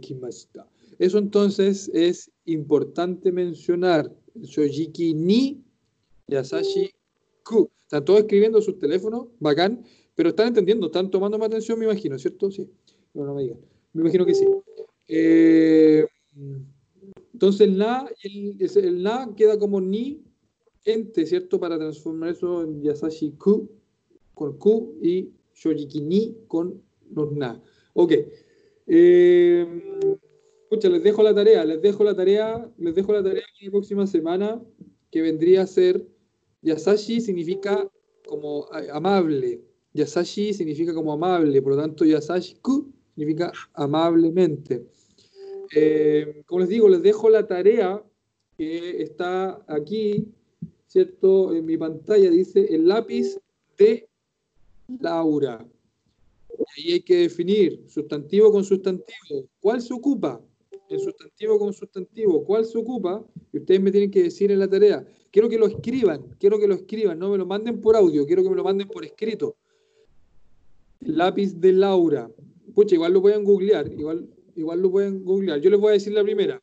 [0.01, 0.15] き
[0.53, 0.69] た。
[0.99, 4.11] eso, entonces es importante mencionar.
[4.35, 5.63] Shojiki ni
[6.29, 6.91] Yasashi
[7.43, 7.71] ku.
[7.83, 9.85] Están todos escribiendo sus teléfonos, bacán,
[10.15, 12.51] pero están entendiendo, están tomando más atención, me imagino, ¿cierto?
[12.51, 12.69] Sí.
[13.15, 13.59] No, me digan.
[13.93, 14.47] Me imagino que sí.
[15.09, 16.07] Eh,
[17.33, 20.23] entonces el na, el, el queda como ni
[20.85, 21.61] ente, ¿cierto?
[21.61, 23.69] Para transformar eso en Yasashi ku
[24.35, 26.83] con Q y Shojiki ni con
[27.15, 27.63] los na.
[27.95, 28.13] Ok.
[28.87, 29.67] Eh,
[30.63, 34.07] escucha, les dejo la tarea, les dejo la tarea, les dejo la tarea la próxima
[34.07, 34.63] semana,
[35.11, 36.07] que vendría a ser
[36.63, 37.89] Yasashi significa
[38.27, 39.61] como amable.
[39.93, 44.87] Yasashi significa como amable, por lo tanto Yasashiku significa amablemente.
[45.75, 48.03] Eh, como les digo, les dejo la tarea
[48.57, 50.29] que está aquí,
[50.87, 51.55] ¿cierto?
[51.55, 53.39] En mi pantalla dice el lápiz
[53.79, 54.09] de
[55.01, 55.65] Laura.
[56.59, 59.49] Y ahí hay que definir sustantivo con sustantivo.
[59.61, 60.41] ¿Cuál se ocupa?
[60.89, 62.45] El sustantivo con sustantivo.
[62.45, 63.25] ¿Cuál se ocupa?
[63.53, 65.07] Y ustedes me tienen que decir en la tarea.
[65.31, 68.43] Quiero que lo escriban, quiero que lo escriban, no me lo manden por audio, quiero
[68.43, 69.57] que me lo manden por escrito.
[71.01, 72.31] Lápiz de Laura.
[72.75, 75.61] Pucha, igual lo pueden googlear, igual, igual lo pueden googlear.
[75.61, 76.63] Yo les voy a decir la primera.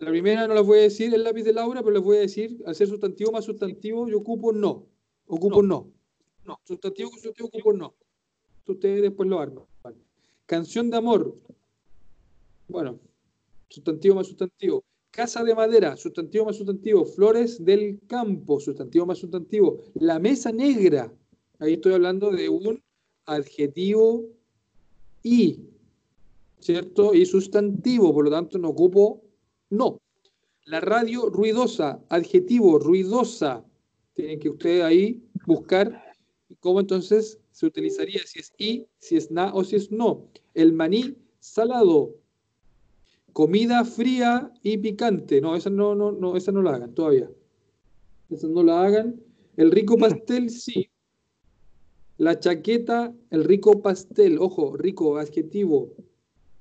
[0.00, 2.20] La primera no la voy a decir el lápiz de Laura, pero les voy a
[2.20, 4.86] decir, al ser sustantivo más sustantivo, yo ocupo no.
[5.26, 5.92] Ocupo no.
[6.46, 6.58] No.
[6.64, 7.94] Sustantivo con sustantivo ocupo no.
[8.72, 9.64] Ustedes después lo arman.
[10.46, 11.36] Canción de amor.
[12.68, 12.98] Bueno,
[13.68, 14.84] sustantivo más sustantivo.
[15.10, 17.04] Casa de madera, sustantivo más sustantivo.
[17.04, 19.78] Flores del campo, sustantivo más sustantivo.
[19.94, 21.12] La mesa negra.
[21.58, 22.82] Ahí estoy hablando de un
[23.26, 24.24] adjetivo
[25.22, 25.60] y,
[26.58, 27.14] ¿cierto?
[27.14, 29.22] Y sustantivo, por lo tanto no ocupo
[29.68, 30.00] no.
[30.64, 33.64] La radio ruidosa, adjetivo ruidosa.
[34.14, 36.02] Tienen que ustedes ahí buscar
[36.60, 40.30] cómo entonces se utilizaría si es y, si es na o si es no.
[40.54, 42.16] El maní salado,
[43.34, 45.42] comida fría y picante.
[45.42, 47.30] No, esa no, no, no, esa no la hagan todavía.
[48.30, 49.20] Esa no la hagan.
[49.58, 50.88] El rico pastel, sí.
[52.16, 55.92] La chaqueta, el rico pastel, ojo, rico, adjetivo.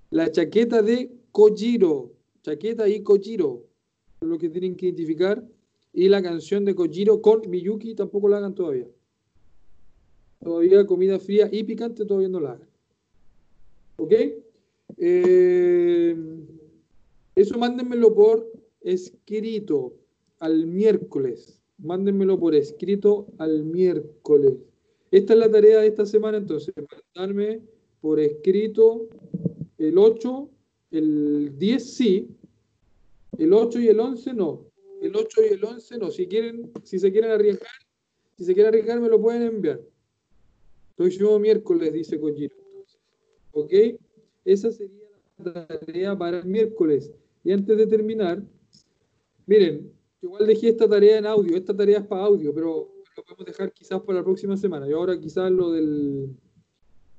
[0.10, 3.64] La chaqueta de Kojiro, chaqueta y Kojiro,
[4.20, 5.47] lo que tienen que identificar.
[5.93, 8.88] Y la canción de Kojiro con Miyuki tampoco la hagan todavía.
[10.44, 12.70] Todavía comida fría y picante todavía no la hagan.
[13.98, 14.14] ¿Ok?
[14.98, 16.16] Eh,
[17.36, 18.50] eso mándenmelo por
[18.82, 19.94] escrito
[20.40, 21.62] al miércoles.
[21.78, 24.56] Mándenmelo por escrito al miércoles.
[25.12, 26.74] Esta es la tarea de esta semana, entonces,
[27.16, 27.62] mandarme
[28.02, 29.08] por escrito
[29.78, 30.50] el 8,
[30.92, 32.28] el 10 sí,
[33.38, 34.66] el 8 y el 11 no.
[35.02, 36.12] El 8 y el 11 no.
[36.12, 37.70] Si quieren, si se quieren arriesgar,
[38.38, 39.80] si se quieren arriesgar, me lo pueden enviar.
[41.00, 42.58] Próximo miércoles, dice Kojiro.
[43.54, 43.72] ¿Ok?
[44.43, 47.10] Esa sería la tarea para el miércoles.
[47.41, 48.43] Y antes de terminar,
[49.45, 51.56] miren, igual dejé esta tarea en audio.
[51.56, 54.89] Esta tarea es para audio, pero lo podemos dejar quizás para la próxima semana.
[54.89, 56.36] Y ahora quizás lo del,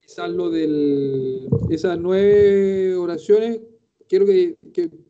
[0.02, 3.60] quizás lo del, esas nueve oraciones,
[4.06, 4.58] quiero que,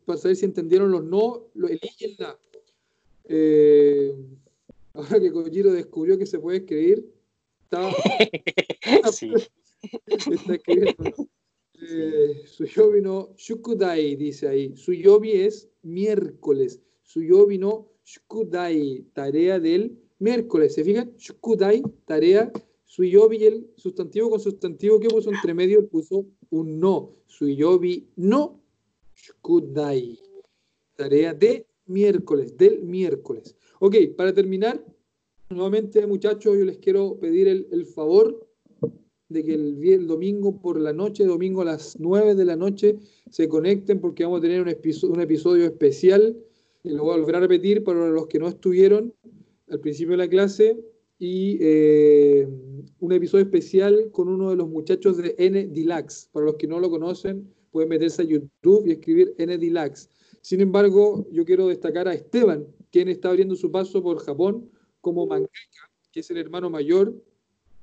[0.05, 2.39] para saber si entendieron los no, lo eligenla.
[3.25, 4.15] Eh,
[4.95, 7.05] ahora que Kojiro descubrió que se puede escribir,
[7.71, 9.33] está, sí.
[10.07, 11.29] está escribiendo.
[11.83, 14.77] Eh, Suyobi no Shukudai, dice ahí.
[14.77, 16.83] Suyobi es miércoles.
[17.03, 20.75] Suyobi no Shukudai, tarea del miércoles.
[20.75, 21.17] ¿Se fijan?
[21.17, 22.53] Shukudai, tarea.
[22.85, 27.15] Suyobi, el sustantivo con sustantivo que puso entre medio, puso un no.
[27.27, 28.61] Suyobi no
[29.15, 30.19] Shukudai.
[30.97, 33.57] Tarea de miércoles, del miércoles.
[33.79, 34.85] Ok, para terminar,
[35.51, 38.47] nuevamente muchachos, yo les quiero pedir el, favor
[39.29, 42.99] de que el, domingo por la noche, domingo a las 9 de la noche,
[43.31, 46.37] se conecten porque vamos a tener un, episodio, especial.
[46.83, 49.13] Y lo voy a volver a repetir para los que no estuvieron
[49.69, 50.79] al principio de la clase.
[51.19, 52.49] Y eh,
[53.01, 56.31] un episodio especial con uno de los muchachos de N Dilax.
[56.33, 60.09] Para los que no lo conocen, pueden meterse a YouTube y escribir N Dilax.
[60.41, 64.71] Sin embargo, yo quiero destacar a Esteban, quien está abriendo su paso por Japón
[65.01, 65.51] como mangaka,
[66.13, 67.15] que es el hermano mayor.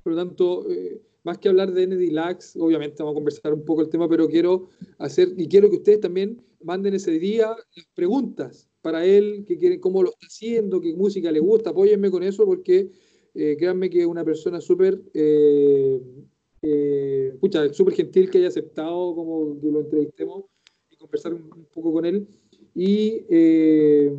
[0.02, 3.82] Por lo tanto, eh, más que hablar de NDLAX, obviamente vamos a conversar un poco
[3.82, 7.54] el tema, pero quiero hacer, y quiero que ustedes también manden ese día
[7.94, 12.22] preguntas para él, que quiere, cómo lo está haciendo, qué música le gusta, apóyenme con
[12.22, 12.90] eso, porque
[13.34, 16.00] eh, créanme que es una persona súper, eh,
[16.62, 17.38] eh,
[17.72, 20.44] súper gentil que haya aceptado como que lo entrevistemos
[20.90, 22.26] y conversar un, un poco con él.
[22.74, 24.12] Y eh,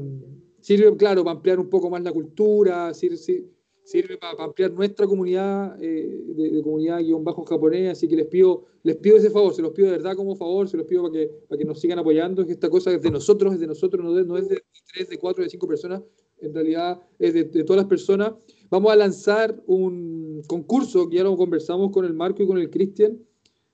[0.62, 5.08] sirve, claro, para ampliar un poco más la cultura, sirve, sirve para, para, ampliar nuestra
[5.08, 9.30] comunidad eh, de, de, comunidad guion bajo japonés, así que les pido, les pido ese
[9.30, 11.66] favor, se los pido de verdad como favor, se los pido para que, para que
[11.66, 14.38] nos sigan apoyando, que esta cosa es de nosotros, es de nosotros, no, de, no
[14.38, 14.62] es de
[14.94, 16.02] tres, de cuatro, de cinco personas,
[16.42, 18.34] en realidad es de, de, todas las personas.
[18.70, 22.70] Vamos a lanzar un concurso que ya lo conversamos con el Marco y con el
[22.70, 23.20] Cristian,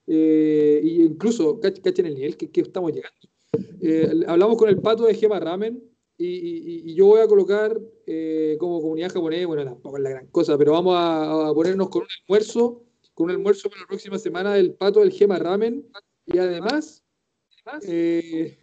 [0.06, 3.16] eh, e incluso, cachen el nivel que, que estamos llegando.
[3.80, 5.82] Eh, hablamos con el pato de Gema Ramen,
[6.18, 10.56] y, yo voy a colocar eh, como comunidad japonesa, bueno, tampoco es la gran cosa,
[10.56, 12.82] pero vamos a, a, ponernos con un almuerzo,
[13.14, 15.86] con un almuerzo para la próxima semana del pato del Gema Ramen.
[16.26, 17.04] Y además,
[17.86, 18.58] eh,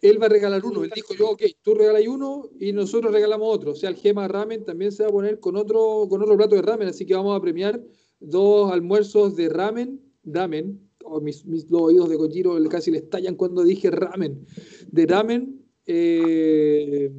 [0.00, 0.84] él va a regalar uno.
[0.84, 3.72] Él dijo yo, ok, tú regalas uno y nosotros regalamos otro.
[3.72, 6.54] O sea, el Gema Ramen también se va a poner con otro, con otro plato
[6.56, 6.88] de ramen.
[6.88, 7.82] Así que vamos a premiar
[8.20, 10.80] dos almuerzos de ramen, ramen.
[11.04, 14.46] Oh, mis, mis dos oídos de Kojiro casi le estallan cuando dije ramen.
[14.90, 15.63] De ramen.
[15.86, 17.12] Eh,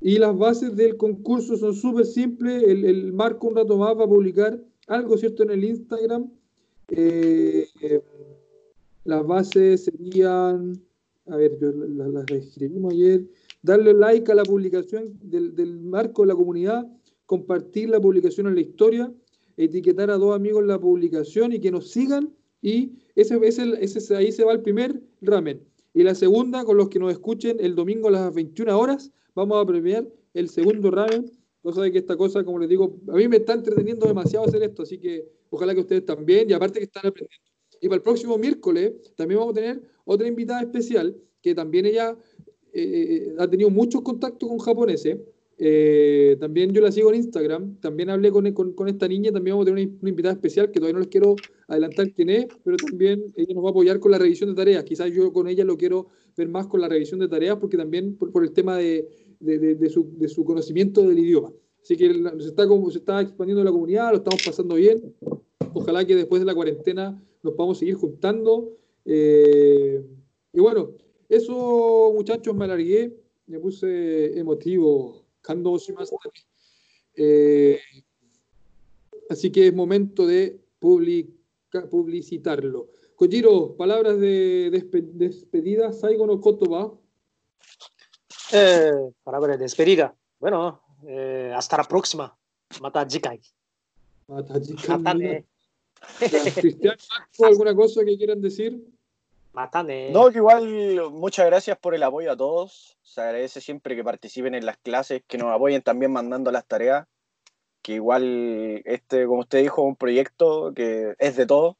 [0.00, 2.62] y las bases del concurso son súper simples.
[2.62, 6.30] El, el, Marco un rato más va a publicar algo, ¿cierto?, en el Instagram.
[6.88, 7.68] Eh,
[9.04, 10.82] las bases serían
[11.26, 13.24] a ver, yo las escribimos ayer,
[13.62, 16.86] darle like a la publicación del, del, marco de la comunidad,
[17.26, 19.12] compartir la publicación en la historia,
[19.56, 24.16] etiquetar a dos amigos en la publicación y que nos sigan y ese, ese, ese,
[24.16, 25.60] ahí se va el primer ramen.
[25.94, 29.62] Y la segunda, con los que nos escuchen el domingo a las 21 horas, vamos
[29.62, 31.30] a premiar el segundo ramen.
[31.60, 34.62] Cosa de que esta cosa, como les digo, a mí me está entreteniendo demasiado hacer
[34.62, 37.46] esto, así que ojalá que ustedes también, y aparte que están aprendiendo.
[37.80, 42.16] Y para el próximo miércoles también vamos a tener otra invitada especial, que también ella
[42.72, 45.18] eh, ha tenido muchos contactos con japoneses.
[45.58, 49.68] Eh, también yo la sigo en Instagram, también hablé con, con, esta niña, también vamos
[49.68, 51.36] a tener una, invitada especial que todavía no les quiero
[51.68, 54.84] adelantar quién es, pero también ella nos va a apoyar con la revisión de tareas.
[54.84, 58.16] Quizás yo con ella lo quiero ver más con la revisión de tareas porque también
[58.16, 59.08] por, el tema de,
[59.40, 61.52] de, su, de, su, conocimiento del idioma.
[61.82, 65.14] Así que se está, se está expandiendo la comunidad, lo estamos pasando bien.
[65.74, 68.76] Ojalá que después de la cuarentena nos podamos seguir juntando.
[69.04, 70.04] Eh,
[70.52, 70.92] y bueno,
[71.28, 75.21] eso muchachos, me alargué, me puse emotivo.
[77.14, 77.80] Eh,
[79.28, 82.90] así que es momento de publica, publicitarlo.
[83.16, 84.70] Kojiro, palabras de
[85.14, 86.92] despedida, Saigo no Kotoba.
[88.52, 90.14] Eh, palabras de despedida.
[90.38, 92.36] Bueno, eh, hasta la próxima.
[92.80, 93.40] Mata jikai.
[94.28, 95.44] Mata jikai.
[96.54, 96.96] Cristian,
[97.44, 98.82] ¿alguna cosa que quieran decir?
[100.10, 102.96] No, que igual muchas gracias por el apoyo a todos.
[103.02, 107.06] Se agradece siempre que participen en las clases, que nos apoyen también mandando las tareas.
[107.82, 111.76] Que igual, este, como usted dijo, un proyecto que es de todo.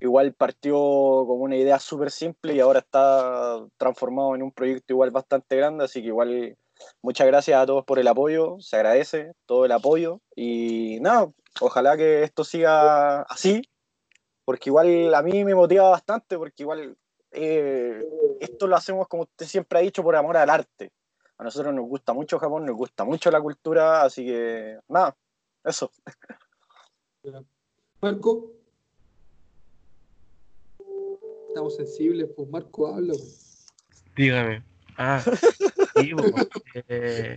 [0.00, 5.10] Igual partió como una idea súper simple y ahora está transformado en un proyecto igual
[5.10, 5.84] bastante grande.
[5.84, 6.56] Así que igual
[7.02, 8.56] muchas gracias a todos por el apoyo.
[8.60, 10.20] Se agradece todo el apoyo.
[10.34, 11.28] Y nada,
[11.60, 13.62] ojalá que esto siga así
[14.48, 16.96] porque igual a mí me motiva bastante, porque igual
[17.32, 18.02] eh,
[18.40, 20.90] esto lo hacemos, como usted siempre ha dicho, por amor al arte.
[21.36, 25.14] A nosotros nos gusta mucho Japón, nos gusta mucho la cultura, así que nada,
[25.62, 25.90] eso.
[28.00, 28.54] Marco.
[31.48, 33.12] Estamos sensibles, pues Marco habla.
[34.16, 34.64] Dígame.
[34.96, 35.22] Ah,
[35.94, 36.12] sí,
[36.88, 37.36] eh,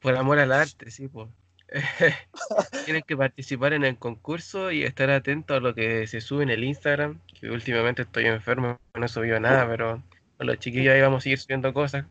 [0.00, 1.28] por amor al arte, sí, pues.
[2.84, 6.50] Tienen que participar en el concurso y estar atentos a lo que se sube en
[6.50, 10.02] el Instagram, que últimamente estoy enfermo, no he subido nada, pero
[10.36, 12.04] con los chiquillos ahí vamos a seguir subiendo cosas.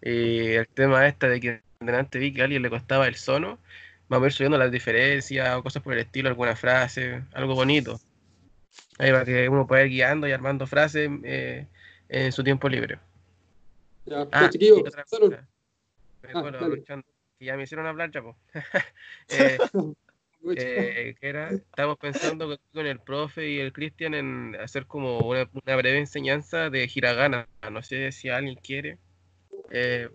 [0.00, 3.58] Y el tema este de que delante vi que a alguien le costaba el sono,
[4.08, 8.00] vamos a ir subiendo las diferencias o cosas por el estilo, alguna frase, algo bonito.
[8.98, 11.66] Ahí va que uno pueda ir guiando y armando frases eh,
[12.08, 12.98] en su tiempo libre.
[14.06, 14.50] Ya, ah,
[17.44, 18.36] ya me hicieron hablar, chapo.
[19.28, 19.58] eh,
[20.56, 25.98] eh, era, estamos pensando con el profe y el Cristian en hacer como una, breve
[25.98, 27.48] enseñanza de hiragana.
[27.70, 28.98] No sé si alguien quiere.
[29.70, 30.08] Eh,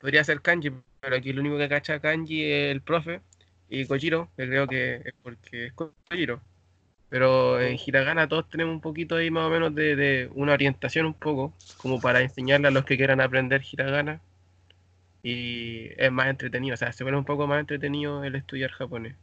[0.00, 3.20] podría ser kanji, pero aquí lo único que cacha kanji es el profe
[3.68, 6.40] y Kojiro, que creo que es porque es Kojiro.
[7.08, 11.06] Pero en hiragana todos tenemos un poquito ahí más o menos de, de una orientación
[11.06, 14.20] un poco, como para enseñarle a los que quieran aprender hiragana
[15.24, 19.16] y es más entretenido, o sea, se vuelve un poco más entretenido el estudiar japonés.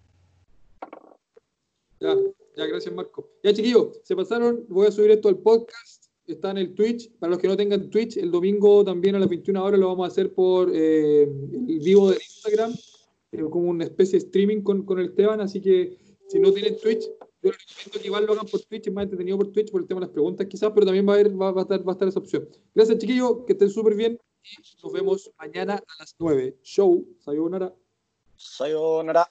[1.99, 2.17] Ya,
[2.57, 3.29] ya, gracias Marco.
[3.43, 7.29] Ya chiquillos, se pasaron, voy a subir esto al podcast, está en el Twitch, para
[7.29, 10.11] los que no tengan Twitch, el domingo también a las 21 horas lo vamos a
[10.11, 12.73] hacer por eh, el vivo de Instagram,
[13.31, 15.99] eh, como una especie de streaming con, con el Esteban, así que
[16.29, 17.03] si no tienen Twitch,
[17.43, 19.81] yo les recomiendo que igual lo hagan por Twitch, es más entretenido por Twitch por
[19.81, 21.91] el tema de las preguntas quizás, pero también va a, haber, va, a, estar, va
[21.91, 22.49] a estar esa opción.
[22.73, 26.57] Gracias chiquillos, que estén súper bien y nos vemos mañana a las 9.
[26.63, 27.73] Show, sayonara.
[28.35, 29.29] Sayonara.